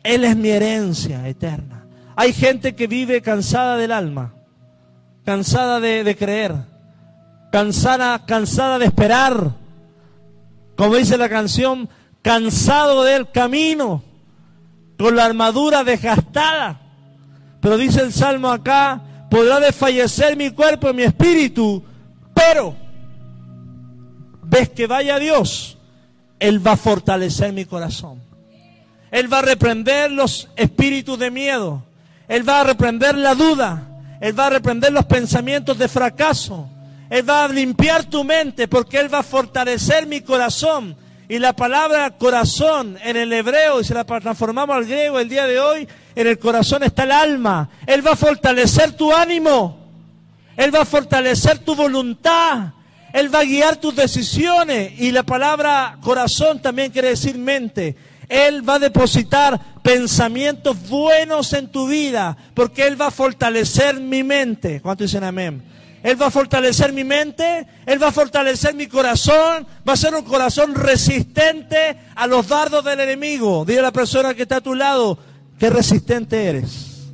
[0.04, 1.86] Él es mi herencia eterna.
[2.16, 4.36] Hay gente que vive cansada del alma.
[5.26, 6.56] Cansada de, de creer.
[7.52, 9.59] Cansada, cansada de esperar
[10.80, 11.90] como dice la canción,
[12.22, 14.02] cansado del camino,
[14.98, 16.80] con la armadura desgastada.
[17.60, 21.84] Pero dice el Salmo acá, podrá desfallecer mi cuerpo y mi espíritu,
[22.34, 22.74] pero
[24.44, 25.78] ves que vaya Dios,
[26.40, 28.22] Él va a fortalecer mi corazón.
[29.12, 31.84] Él va a reprender los espíritus de miedo.
[32.30, 33.86] Él va a reprender la duda.
[34.22, 36.70] Él va a reprender los pensamientos de fracaso.
[37.10, 40.96] Él va a limpiar tu mente porque Él va a fortalecer mi corazón.
[41.28, 45.46] Y la palabra corazón en el hebreo, y se la transformamos al griego el día
[45.46, 47.70] de hoy, en el corazón está el alma.
[47.86, 49.78] Él va a fortalecer tu ánimo.
[50.58, 52.74] Él va a fortalecer tu voluntad.
[53.14, 55.00] Él va a guiar tus decisiones.
[55.00, 57.96] Y la palabra corazón también quiere decir mente.
[58.28, 64.24] Él va a depositar pensamientos buenos en tu vida, porque Él va a fortalecer mi
[64.24, 64.82] mente.
[64.82, 65.64] ¿Cuánto dicen amén?
[66.02, 70.16] Él va a fortalecer mi mente, Él va a fortalecer mi corazón, va a ser
[70.16, 73.66] un corazón resistente a los dardos del enemigo.
[73.66, 75.18] Dile a la persona que está a tu lado,
[75.58, 77.12] qué resistente eres.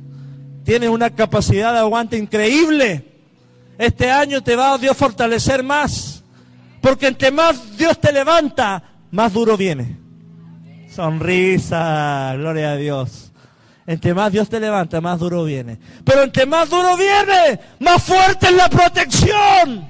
[0.64, 3.04] Tienes una capacidad de aguante increíble.
[3.78, 6.24] Este año te va a Dios fortalecer más.
[6.80, 9.96] Porque entre más Dios te levanta, más duro viene.
[10.88, 13.25] Sonrisa, gloria a Dios.
[13.86, 15.78] Entre más Dios te levanta, más duro viene.
[16.04, 19.88] Pero entre más duro viene, más fuerte es la protección.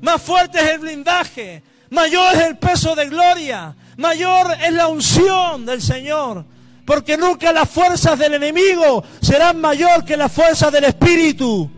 [0.00, 1.62] Más fuerte es el blindaje.
[1.90, 3.76] Mayor es el peso de gloria.
[3.98, 6.44] Mayor es la unción del Señor.
[6.86, 11.70] Porque nunca las fuerzas del enemigo serán mayor que las fuerzas del Espíritu.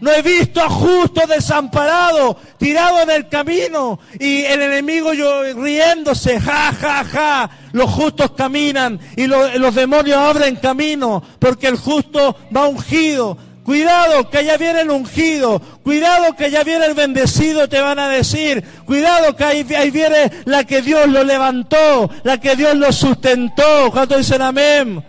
[0.00, 6.38] No he visto a justo desamparado, tirado en el camino y el enemigo yo, riéndose,
[6.40, 7.50] ja, ja, ja.
[7.72, 13.38] Los justos caminan y los demonios abren camino porque el justo va ungido.
[13.64, 18.08] Cuidado que ya viene el ungido, cuidado que ya viene el bendecido, te van a
[18.08, 18.62] decir.
[18.84, 23.90] Cuidado que ahí, ahí viene la que Dios lo levantó, la que Dios lo sustentó.
[23.90, 25.04] ¿Cuánto dicen amén?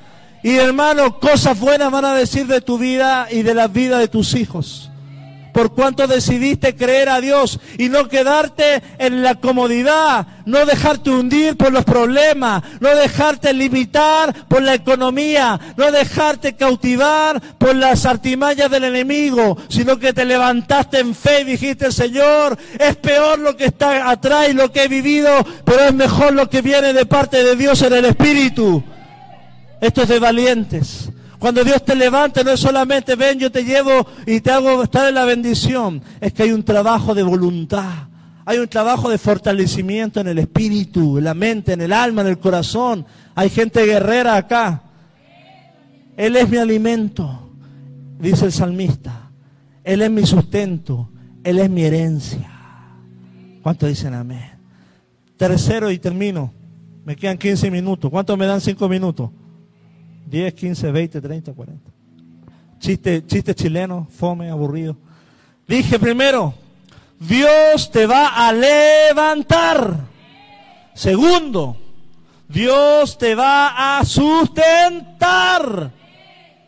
[0.48, 4.08] Y hermano, cosas buenas van a decir de tu vida y de la vida de
[4.08, 4.90] tus hijos
[5.52, 11.58] por cuanto decidiste creer a Dios y no quedarte en la comodidad, no dejarte hundir
[11.58, 18.70] por los problemas, no dejarte limitar por la economía, no dejarte cautivar por las artimañas
[18.70, 23.66] del enemigo, sino que te levantaste en fe y dijiste, Señor, es peor lo que
[23.66, 27.44] está atrás y lo que he vivido, pero es mejor lo que viene de parte
[27.44, 28.84] de Dios en el Espíritu.
[29.82, 31.10] Esto es de valientes.
[31.40, 35.08] Cuando Dios te levanta, no es solamente ven, yo te llevo y te hago estar
[35.08, 36.02] en la bendición.
[36.20, 38.08] Es que hay un trabajo de voluntad.
[38.46, 42.28] Hay un trabajo de fortalecimiento en el espíritu, en la mente, en el alma, en
[42.28, 43.06] el corazón.
[43.36, 44.84] Hay gente guerrera acá.
[46.16, 47.52] Él es mi alimento,
[48.20, 49.30] dice el salmista.
[49.84, 51.10] Él es mi sustento.
[51.44, 52.50] Él es mi herencia.
[53.62, 54.52] ¿Cuántos dicen amén?
[55.38, 56.52] Tercero y termino.
[57.06, 58.10] Me quedan 15 minutos.
[58.10, 59.30] ¿Cuántos me dan 5 minutos?
[60.30, 61.92] 10, 15, 20, 30, 40.
[62.80, 64.98] Chiste, chiste chileno, fome, aburrido.
[65.68, 66.54] Dije primero,
[67.20, 69.98] Dios te va a levantar.
[70.94, 71.78] Segundo,
[72.48, 75.92] Dios te va a sustentar.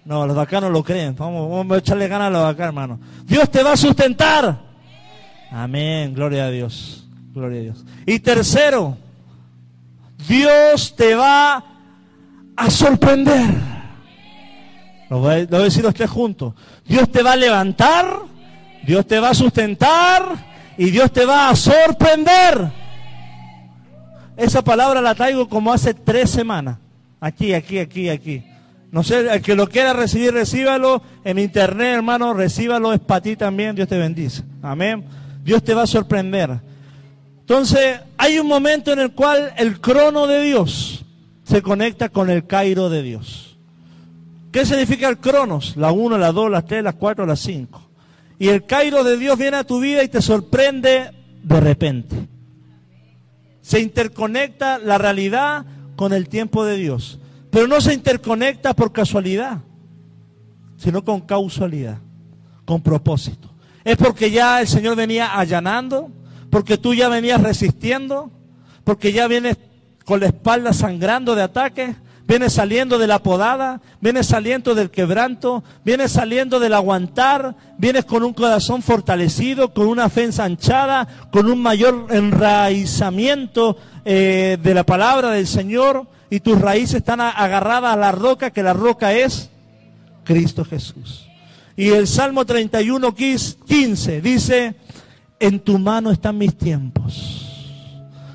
[0.06, 1.16] No, los de acá no lo creen.
[1.16, 3.00] Vamos, vamos a echarle ganas a los de acá, hermano.
[3.26, 4.60] Dios te va a sustentar.
[5.52, 7.08] Amén, gloria a Dios.
[7.34, 7.86] Gloria a Dios.
[8.06, 8.98] Y tercero,
[10.28, 11.64] Dios te va
[12.60, 13.52] a sorprender.
[15.10, 16.54] Lo voy, a, decir los tres juntos.
[16.86, 18.06] Dios te va a levantar,
[18.86, 20.24] Dios te va a sustentar
[20.78, 22.72] y Dios te va a sorprender.
[24.38, 26.78] Esa palabra la traigo como hace tres semanas.
[27.20, 28.44] Aquí, aquí, aquí, aquí.
[28.92, 31.02] No sé, el que lo quiera recibir, recíbalo.
[31.24, 32.94] En internet, hermano, recíbalo.
[32.94, 33.76] Es para ti también.
[33.76, 34.44] Dios te bendice.
[34.62, 35.06] Amén.
[35.44, 36.60] Dios te va a sorprender.
[37.42, 41.04] Entonces, hay un momento en el cual el crono de Dios
[41.50, 43.58] se conecta con el Cairo de Dios.
[44.52, 45.76] ¿Qué significa el Cronos?
[45.78, 47.90] La 1, la 2, la 3, la 4, la 5.
[48.38, 51.10] Y el Cairo de Dios viene a tu vida y te sorprende
[51.42, 52.16] de repente.
[53.62, 57.20] Se interconecta la realidad con el tiempo de Dios.
[57.50, 59.58] Pero no se interconecta por casualidad,
[60.78, 61.98] sino con causalidad,
[62.66, 63.50] con propósito.
[63.84, 66.12] Es porque ya el Señor venía allanando,
[66.52, 68.30] porque tú ya venías resistiendo,
[68.84, 69.58] porque ya vienes
[70.10, 71.94] con la espalda sangrando de ataque,
[72.28, 78.24] viene saliendo de la podada, viene saliendo del quebranto, viene saliendo del aguantar, vienes con
[78.24, 85.30] un corazón fortalecido, con una fe ensanchada, con un mayor enraizamiento eh, de la palabra
[85.30, 89.52] del Señor y tus raíces están agarradas a la roca, que la roca es
[90.24, 91.28] Cristo Jesús.
[91.78, 94.74] Y el Salmo 31, 15 dice,
[95.40, 97.49] en tu mano están mis tiempos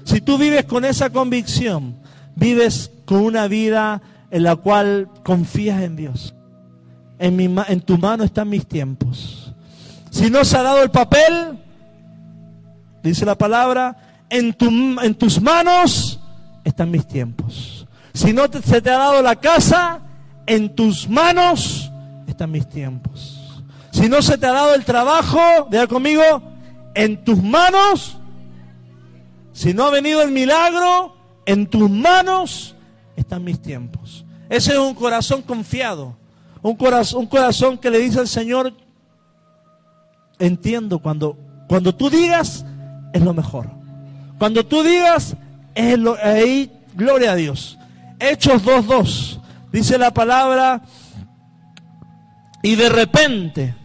[0.04, 1.96] si tú vives con esa convicción,
[2.36, 6.34] vives con una vida en la cual confías en Dios.
[7.18, 9.52] En, mi, en tu mano están mis tiempos.
[10.10, 11.58] Si no se ha dado el papel,
[13.02, 13.96] dice la palabra,
[14.30, 16.20] en, tu, en tus manos
[16.64, 17.86] están mis tiempos.
[18.12, 20.00] Si no se te ha dado la casa,
[20.46, 21.90] en tus manos
[22.26, 23.40] están mis tiempos.
[23.90, 25.40] Si no se te ha dado el trabajo,
[25.70, 26.42] vea conmigo,
[26.94, 28.18] en tus manos
[29.54, 31.14] si no ha venido el milagro,
[31.46, 32.74] en tus manos
[33.16, 34.24] están mis tiempos.
[34.50, 36.16] Ese es un corazón confiado.
[36.60, 38.74] Un corazón, un corazón que le dice al Señor,
[40.40, 41.38] entiendo cuando,
[41.68, 42.66] cuando tú digas,
[43.12, 43.70] es lo mejor.
[44.38, 45.36] Cuando tú digas,
[45.76, 47.78] es lo, ahí, gloria a Dios.
[48.18, 49.40] Hechos 2.2,
[49.70, 50.82] dice la palabra,
[52.60, 53.76] y de repente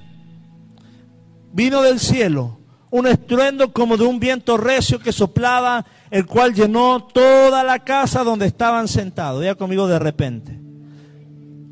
[1.53, 2.59] vino del cielo
[2.92, 8.24] un estruendo como de un viento recio que soplaba, el cual llenó toda la casa
[8.24, 9.44] donde estaban sentados.
[9.44, 10.60] Ya conmigo de repente.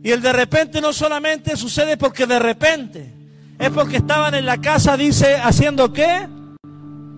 [0.03, 3.13] Y el de repente no solamente sucede porque de repente,
[3.57, 6.27] es porque estaban en la casa, dice, haciendo qué?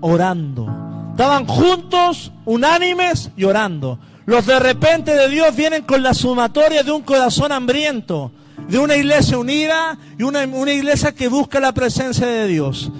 [0.02, 0.68] Orando.
[1.12, 4.00] Estaban juntos, unánimes y orando.
[4.26, 8.32] Los de repente de Dios vienen con la sumatoria de un corazón hambriento,
[8.70, 12.92] de una iglesia unida y una, una iglesia que busca la presencia de Dios.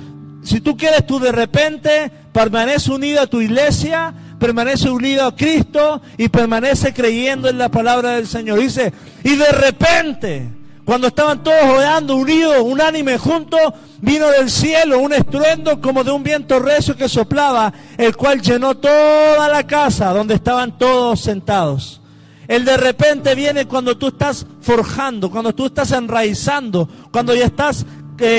[0.50, 6.02] Si tú quieres, tú de repente permanece unido a tu iglesia, permanece unido a Cristo
[6.18, 8.60] y permanece creyendo en la palabra del Señor.
[8.60, 8.92] Dice,
[9.24, 10.50] y de repente,
[10.84, 13.62] cuando estaban todos orando, unidos, unánime, juntos,
[14.02, 18.76] vino del cielo un estruendo como de un viento recio que soplaba, el cual llenó
[18.76, 22.02] toda la casa donde estaban todos sentados.
[22.48, 27.86] El de repente viene cuando tú estás forjando, cuando tú estás enraizando, cuando ya estás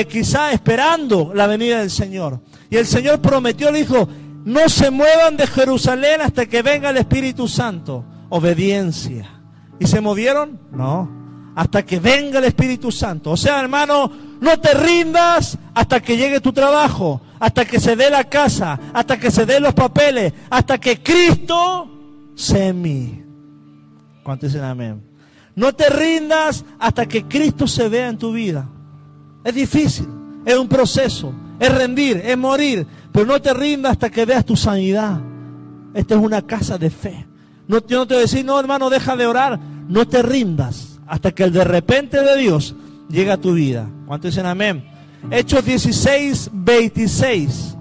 [0.09, 2.39] quizá esperando la venida del Señor.
[2.69, 4.07] Y el Señor prometió, le dijo,
[4.45, 8.05] no se muevan de Jerusalén hasta que venga el Espíritu Santo.
[8.29, 9.29] Obediencia.
[9.79, 10.59] ¿Y se movieron?
[10.71, 11.21] No.
[11.55, 13.31] hasta que venga el Espíritu Santo.
[13.31, 18.09] O sea, hermano, no te rindas hasta que llegue tu trabajo, hasta que se dé
[18.09, 21.89] la casa, hasta que se den los papeles, hasta que Cristo
[22.35, 23.23] sea en mí.
[24.23, 25.03] ¿Cuántos dicen amén?
[25.55, 28.67] No te rindas hasta que Cristo se vea en tu vida.
[29.43, 30.07] Es difícil,
[30.45, 34.55] es un proceso, es rendir, es morir, pero no te rindas hasta que veas tu
[34.55, 35.19] sanidad.
[35.93, 37.25] Esta es una casa de fe.
[37.67, 39.59] No, yo no te voy no hermano, deja de orar.
[39.87, 42.75] No te rindas hasta que el de repente de Dios
[43.09, 43.87] llegue a tu vida.
[44.07, 44.85] ¿Cuántos dicen amén?
[45.29, 47.75] Hechos 16, 26.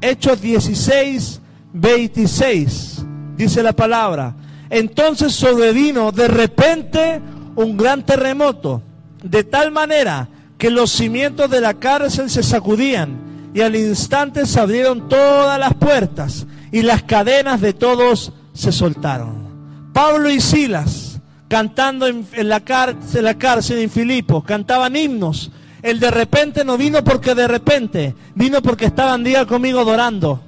[0.00, 1.40] Hechos 16,
[1.72, 3.04] 26.
[3.36, 4.34] Dice la palabra.
[4.68, 7.20] Entonces sobrevino de repente
[7.56, 8.82] un gran terremoto,
[9.22, 10.28] de tal manera
[10.60, 15.72] que los cimientos de la cárcel se sacudían y al instante se abrieron todas las
[15.72, 19.90] puertas y las cadenas de todos se soltaron.
[19.94, 25.50] Pablo y Silas, cantando en, la, cárcel, la cárcel en Filipos, cantaban himnos.
[25.80, 30.42] El de repente no vino porque de repente, vino porque estaban día conmigo adorando.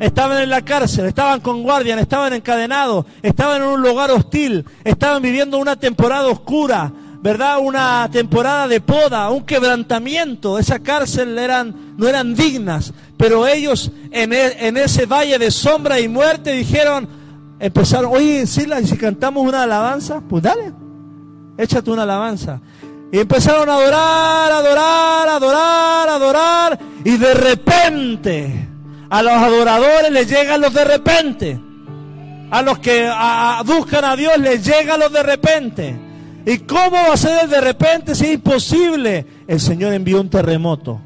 [0.00, 5.20] Estaban en la cárcel, estaban con guardias, estaban encadenados, estaban en un lugar hostil, estaban
[5.20, 6.90] viviendo una temporada oscura,
[7.22, 7.58] ¿verdad?
[7.60, 10.58] Una temporada de poda, un quebrantamiento.
[10.58, 16.00] Esa cárcel eran, no eran dignas, pero ellos en, e, en ese valle de sombra
[16.00, 17.08] y muerte dijeron,
[17.58, 20.22] empezaron, oye, Sila, ¿y si cantamos una alabanza?
[20.26, 20.72] Pues dale,
[21.58, 22.60] échate una alabanza.
[23.12, 26.78] Y empezaron a adorar, adorar, adorar, adorar.
[27.04, 28.68] Y de repente,
[29.10, 31.60] a los adoradores les llegan los de repente.
[32.52, 33.10] A los que
[33.64, 36.09] buscan a Dios les llegan los de repente.
[36.46, 39.26] ¿Y cómo va a ser de repente si es imposible?
[39.46, 41.00] El Señor envió un terremoto.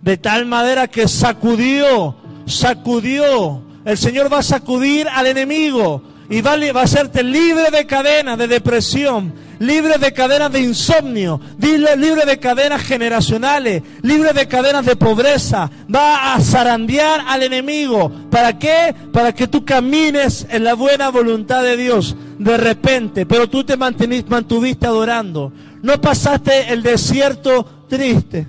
[0.00, 2.16] De tal manera que sacudió,
[2.46, 3.62] sacudió.
[3.84, 8.48] El Señor va a sacudir al enemigo y va, a hacerte libre de cadenas de
[8.48, 15.70] depresión, libre de cadenas de insomnio, libre de cadenas generacionales, libre de cadenas de pobreza.
[15.92, 18.10] Va a zarandear al enemigo.
[18.30, 18.94] ¿Para qué?
[19.12, 23.76] Para que tú camines en la buena voluntad de Dios de repente, pero tú te
[23.76, 25.52] mantuviste adorando.
[25.82, 28.46] No pasaste el desierto triste.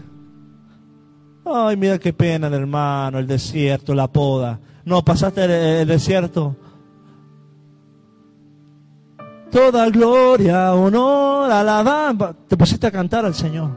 [1.46, 4.60] Ay, mira qué pena hermano, el desierto, la poda.
[4.86, 6.56] No, pasaste el, desierto.
[9.52, 12.36] Toda gloria, honor, alabanza.
[12.48, 13.72] Te pusiste a cantar al Señor.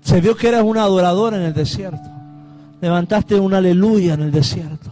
[0.00, 2.08] Se vio que eras un adorador en el desierto.
[2.80, 4.90] Levantaste un aleluya en el desierto.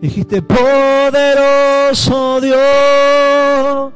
[0.00, 3.92] Dijiste, poderoso Dios.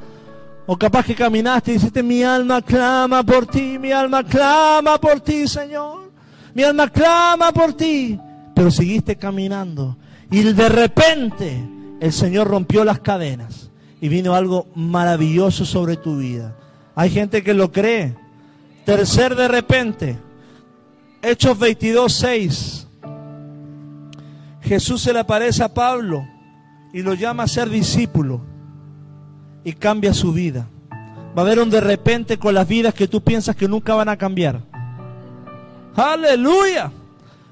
[0.66, 5.20] O capaz que caminaste y dijiste, mi alma clama por ti, mi alma clama por
[5.20, 6.10] ti, Señor.
[6.54, 8.18] Mi alma clama por ti.
[8.54, 9.96] Pero seguiste caminando.
[10.30, 11.68] Y de repente
[12.00, 13.69] el Señor rompió las cadenas.
[14.00, 16.56] Y vino algo maravilloso sobre tu vida.
[16.94, 18.16] Hay gente que lo cree.
[18.84, 20.18] Tercer de repente.
[21.22, 22.86] Hechos 22, 6.
[24.62, 26.26] Jesús se le aparece a Pablo
[26.92, 28.40] y lo llama a ser discípulo
[29.64, 30.66] y cambia su vida.
[31.36, 34.08] Va a haber un de repente con las vidas que tú piensas que nunca van
[34.08, 34.60] a cambiar.
[35.94, 36.90] Aleluya.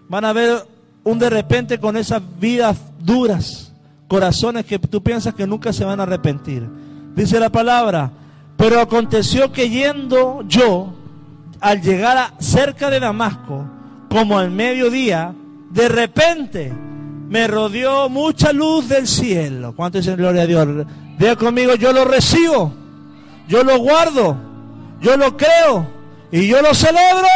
[0.09, 0.67] Van a ver
[1.05, 3.68] un de repente con esas vidas duras,
[4.09, 6.69] corazones que tú piensas que nunca se van a arrepentir.
[7.15, 8.11] Dice la palabra,
[8.57, 10.95] pero aconteció que yendo yo,
[11.61, 13.65] al llegar a cerca de Damasco,
[14.09, 15.35] como al mediodía,
[15.71, 16.73] de repente
[17.29, 19.75] me rodeó mucha luz del cielo.
[19.77, 20.67] ¿Cuánto dicen gloria a Dios?
[21.19, 22.73] Diga conmigo, yo lo recibo,
[23.47, 24.37] yo lo guardo,
[25.01, 25.87] yo lo creo
[26.33, 27.29] y yo lo celebro.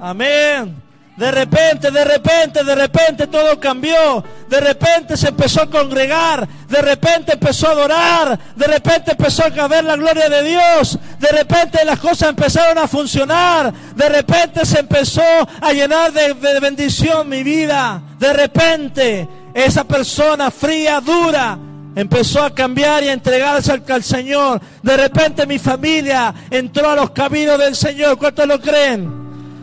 [0.00, 0.81] Amén.
[1.22, 4.24] De repente, de repente, de repente todo cambió.
[4.48, 6.48] De repente se empezó a congregar.
[6.68, 8.38] De repente empezó a adorar.
[8.56, 10.98] De repente empezó a ver la gloria de Dios.
[11.20, 13.72] De repente las cosas empezaron a funcionar.
[13.94, 15.22] De repente se empezó
[15.60, 18.02] a llenar de, bendición mi vida.
[18.18, 21.56] De repente esa persona fría, dura,
[21.94, 24.60] empezó a cambiar y a entregarse al, Señor.
[24.82, 28.18] De repente mi familia entró a los caminos del Señor.
[28.18, 29.22] ¿Cuántos lo creen?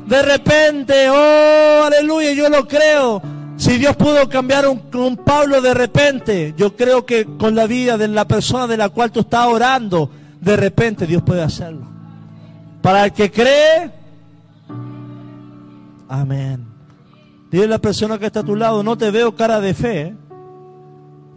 [0.09, 3.21] De repente, oh, aleluya, yo lo creo.
[3.57, 7.95] Si Dios pudo cambiar un, un, Pablo de repente, yo creo que con la vida
[7.95, 10.09] de la persona de la cual tú estás orando,
[10.41, 11.85] de repente Dios puede hacerlo.
[12.81, 13.91] Para el que cree,
[16.07, 16.65] amén.
[17.51, 20.01] Dile a la persona que está a tu lado, no te veo cara de fe.
[20.01, 20.15] ¿eh?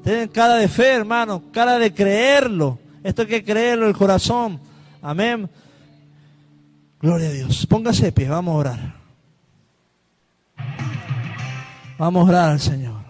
[0.03, 2.79] Tienen cara de fe, hermano, cara de creerlo.
[3.05, 4.59] Esto hay que creerlo el corazón.
[5.03, 5.51] Amén.
[7.03, 7.67] Gloria a Dios.
[7.67, 8.95] Póngase de pie, vamos a orar.
[11.99, 13.03] Vamos a orar al Señor.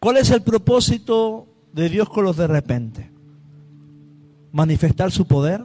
[0.00, 3.10] ¿Cuál es el propósito de Dios con los de repente?
[4.52, 5.62] Manifestar su poder,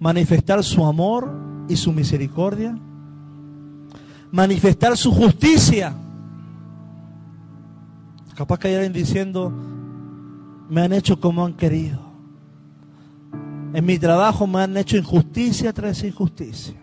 [0.00, 1.32] manifestar su amor
[1.68, 2.76] y su misericordia,
[4.32, 5.94] manifestar su justicia.
[8.34, 9.52] Capaz que alguien diciendo,
[10.68, 12.09] me han hecho como han querido.
[13.72, 16.74] En mi trabajo me han hecho injusticia tras injusticia.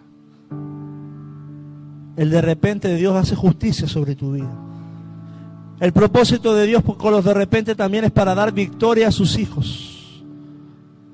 [2.16, 4.52] El de repente de Dios hace justicia sobre tu vida.
[5.80, 9.38] El propósito de Dios con los de repente también es para dar victoria a sus
[9.38, 10.24] hijos.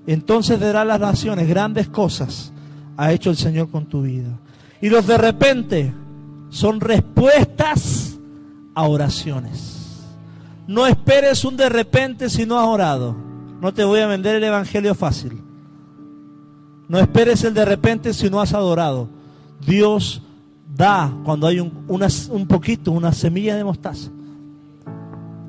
[0.08, 2.54] Entonces dará las naciones grandes cosas
[2.98, 4.40] ha hecho el Señor con tu vida.
[4.82, 5.94] Y los de repente
[6.50, 8.18] son respuestas
[8.76, 10.04] a oraciones.
[10.68, 13.16] No esperes un de repente si no has orado.
[13.62, 15.43] No te voy a vender el Evangelio fácil.
[16.94, 19.10] No esperes el de repente si no has adorado.
[19.66, 20.22] Dios
[20.76, 24.12] da cuando hay un, poquito, una semilla de mostaza.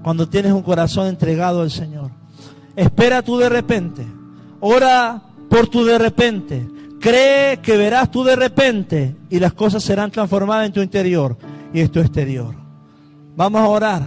[0.02, 2.10] Cuando tienes un corazón entregado al Señor.
[2.74, 4.06] Espera tú de repente.
[4.60, 6.66] Ora por tu de repente.
[6.98, 11.36] Cree que verás tú de repente y las cosas serán transformadas en tu interior
[11.74, 12.54] y en tu exterior.
[13.36, 14.02] Vamos a orar.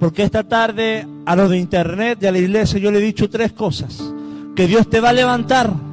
[0.00, 3.28] Porque esta tarde a los de internet y a la iglesia yo le he dicho
[3.28, 4.02] tres cosas.
[4.56, 5.87] Que Dios te va a levantar.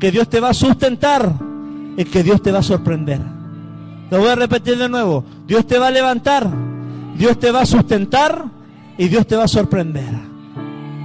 [0.00, 1.32] Que Dios te va a sustentar.
[1.96, 3.20] Y que Dios te va a sorprender.
[4.10, 5.24] Lo voy a repetir de nuevo.
[5.46, 6.48] Dios te va a levantar,
[7.16, 8.44] Dios te va a sustentar
[8.98, 10.08] y Dios te va a sorprender.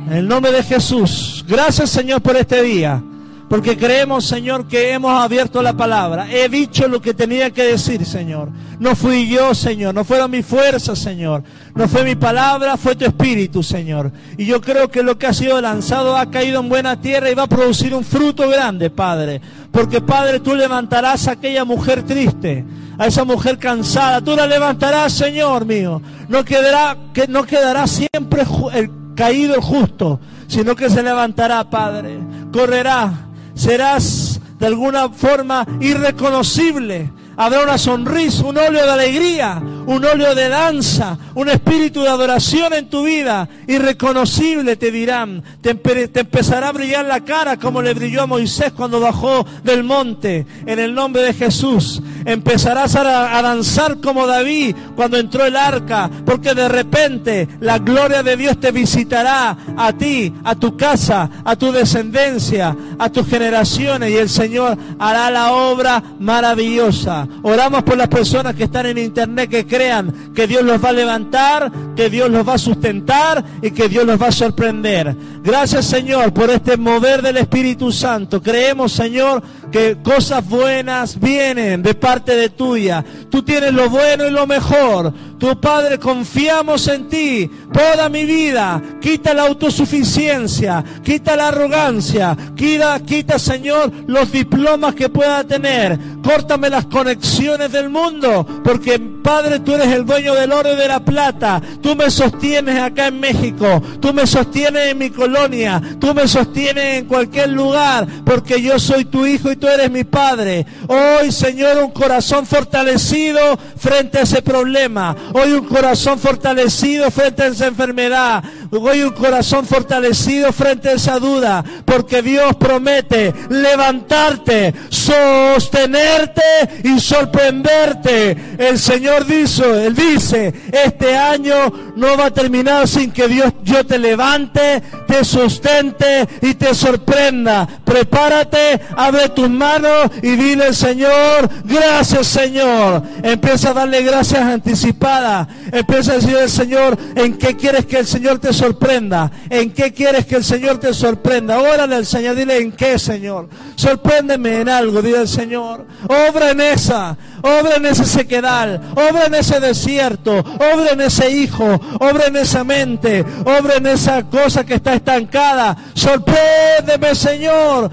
[0.08, 1.46] En el nombre de Jesús.
[1.48, 3.02] Gracias Señor por este día.
[3.50, 6.28] Porque creemos, Señor, que hemos abierto la palabra.
[6.32, 8.50] He dicho lo que tenía que decir, Señor.
[8.80, 9.94] No fui yo, Señor.
[9.94, 11.44] No fueron mis fuerzas, Señor.
[11.76, 14.12] No fue mi palabra, fue tu espíritu, Señor.
[14.38, 17.36] Y yo creo que lo que ha sido lanzado ha caído en buena tierra y
[17.36, 19.40] va a producir un fruto grande, Padre.
[19.72, 22.66] Porque, Padre, tú levantarás a aquella mujer triste
[22.98, 24.22] a esa mujer cansada.
[24.22, 26.02] Tú la levantarás, Señor mío.
[26.28, 28.44] No quedará, que no quedará siempre
[28.74, 32.20] el caído el justo, sino que se levantará, Padre.
[32.52, 33.22] Correrá.
[33.56, 40.48] Serás de alguna forma irreconocible Habrá una sonrisa, un óleo de alegría, un óleo de
[40.48, 43.48] danza, un espíritu de adoración en tu vida.
[43.68, 45.44] Irreconocible te dirán.
[45.62, 50.46] Te, empezará a brillar la cara como le brilló a Moisés cuando bajó del monte.
[50.66, 52.02] En el nombre de Jesús.
[52.24, 56.10] Empezarás a, a danzar como David cuando entró el arca.
[56.26, 61.56] Porque de repente la gloria de Dios te visitará a ti, a tu casa, a
[61.58, 64.12] tu descendencia, a tus generaciones.
[64.12, 67.25] Y el Señor hará la obra maravillosa.
[67.44, 70.94] Oramos por las personas que están en internet que crean que Dios los va a
[70.94, 75.16] levantar, que Dios los va a sustentar y que Dios los va a sorprender.
[75.44, 78.42] Gracias Señor por este mover del Espíritu Santo.
[78.42, 79.44] Creemos Señor
[79.76, 83.04] que cosas buenas vienen de parte de tuya.
[83.30, 85.14] Tú tienes lo bueno y lo mejor.
[85.38, 87.52] Tu Padre, confiamos en ti.
[87.74, 95.10] Toda mi vida, quita la autosuficiencia, quita la arrogancia, quita, quita Señor los diplomas que
[95.10, 96.00] pueda tener.
[96.24, 100.88] Córtame las conexiones del mundo, porque Padre, tú eres el dueño del oro y de
[100.88, 101.62] la plata.
[101.82, 107.00] Tú me sostienes acá en México, tú me sostienes en mi colonia, tú me sostienes
[107.00, 110.64] en cualquier lugar, porque yo soy tu hijo y tú eres mi Padre.
[110.88, 115.16] Hoy, Señor, un corazón fortalecido frente a ese problema.
[115.34, 118.44] Hoy un corazón fortalecido frente a esa enfermedad.
[118.70, 121.64] Hoy un corazón fortalecido frente a esa duda.
[121.84, 126.44] Porque Dios promete levantarte, sostenerte
[126.84, 128.38] y sorprenderte.
[128.60, 131.56] El Señor dice, Él dice, este año
[131.96, 137.68] no va a terminar sin que Dios yo te levante, te sustente y te sorprenda.
[137.84, 143.04] Prepárate, abre tus manos y dile, Señor, gracias Señor.
[143.24, 145.48] Empieza a darle gracias anticipadas.
[145.72, 149.32] Empieza a decirle, Señor, ¿en qué quieres que el Señor te sorprenda?
[149.50, 151.60] ¿En qué quieres que el Señor te sorprenda?
[151.60, 153.50] Órale al Señor, dile, ¿en qué, Señor?
[153.76, 155.86] Sorpréndeme en algo, dile el Señor.
[156.08, 161.80] Obra en esa, obra en ese sequedal, obra en ese desierto, obra en ese hijo,
[162.00, 165.78] obra en esa mente, obra en esa cosa que está estancada.
[165.94, 167.92] Sorpréndeme, Señor.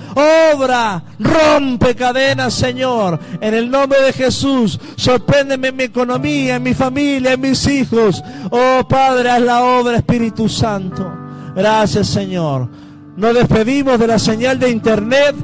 [0.55, 3.21] Obra, rompe cadenas, Señor.
[3.41, 8.23] En el nombre de Jesús, sorpréndeme en mi economía, en mi familia, en mis hijos.
[8.51, 11.13] Oh Padre, haz la obra, Espíritu Santo.
[11.55, 12.69] Gracias, Señor.
[13.17, 15.35] Nos despedimos de la señal de internet.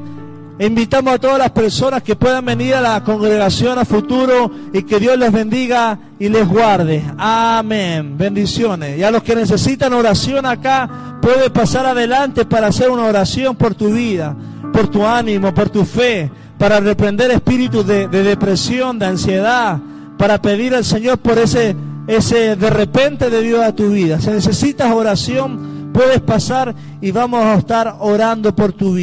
[0.60, 4.98] Invitamos a todas las personas que puedan venir a la congregación a futuro y que
[4.98, 7.05] Dios les bendiga y les guarde.
[7.16, 8.18] Amén.
[8.18, 8.98] Bendiciones.
[8.98, 13.74] Y a los que necesitan oración acá, puede pasar adelante para hacer una oración por
[13.74, 14.36] tu vida,
[14.72, 19.78] por tu ánimo, por tu fe, para reprender espíritus de, de depresión, de ansiedad,
[20.16, 21.76] para pedir al Señor por ese
[22.09, 24.18] ese de repente de Dios a tu vida.
[24.18, 28.97] Si necesitas oración, puedes pasar y vamos a estar orando por tu vida.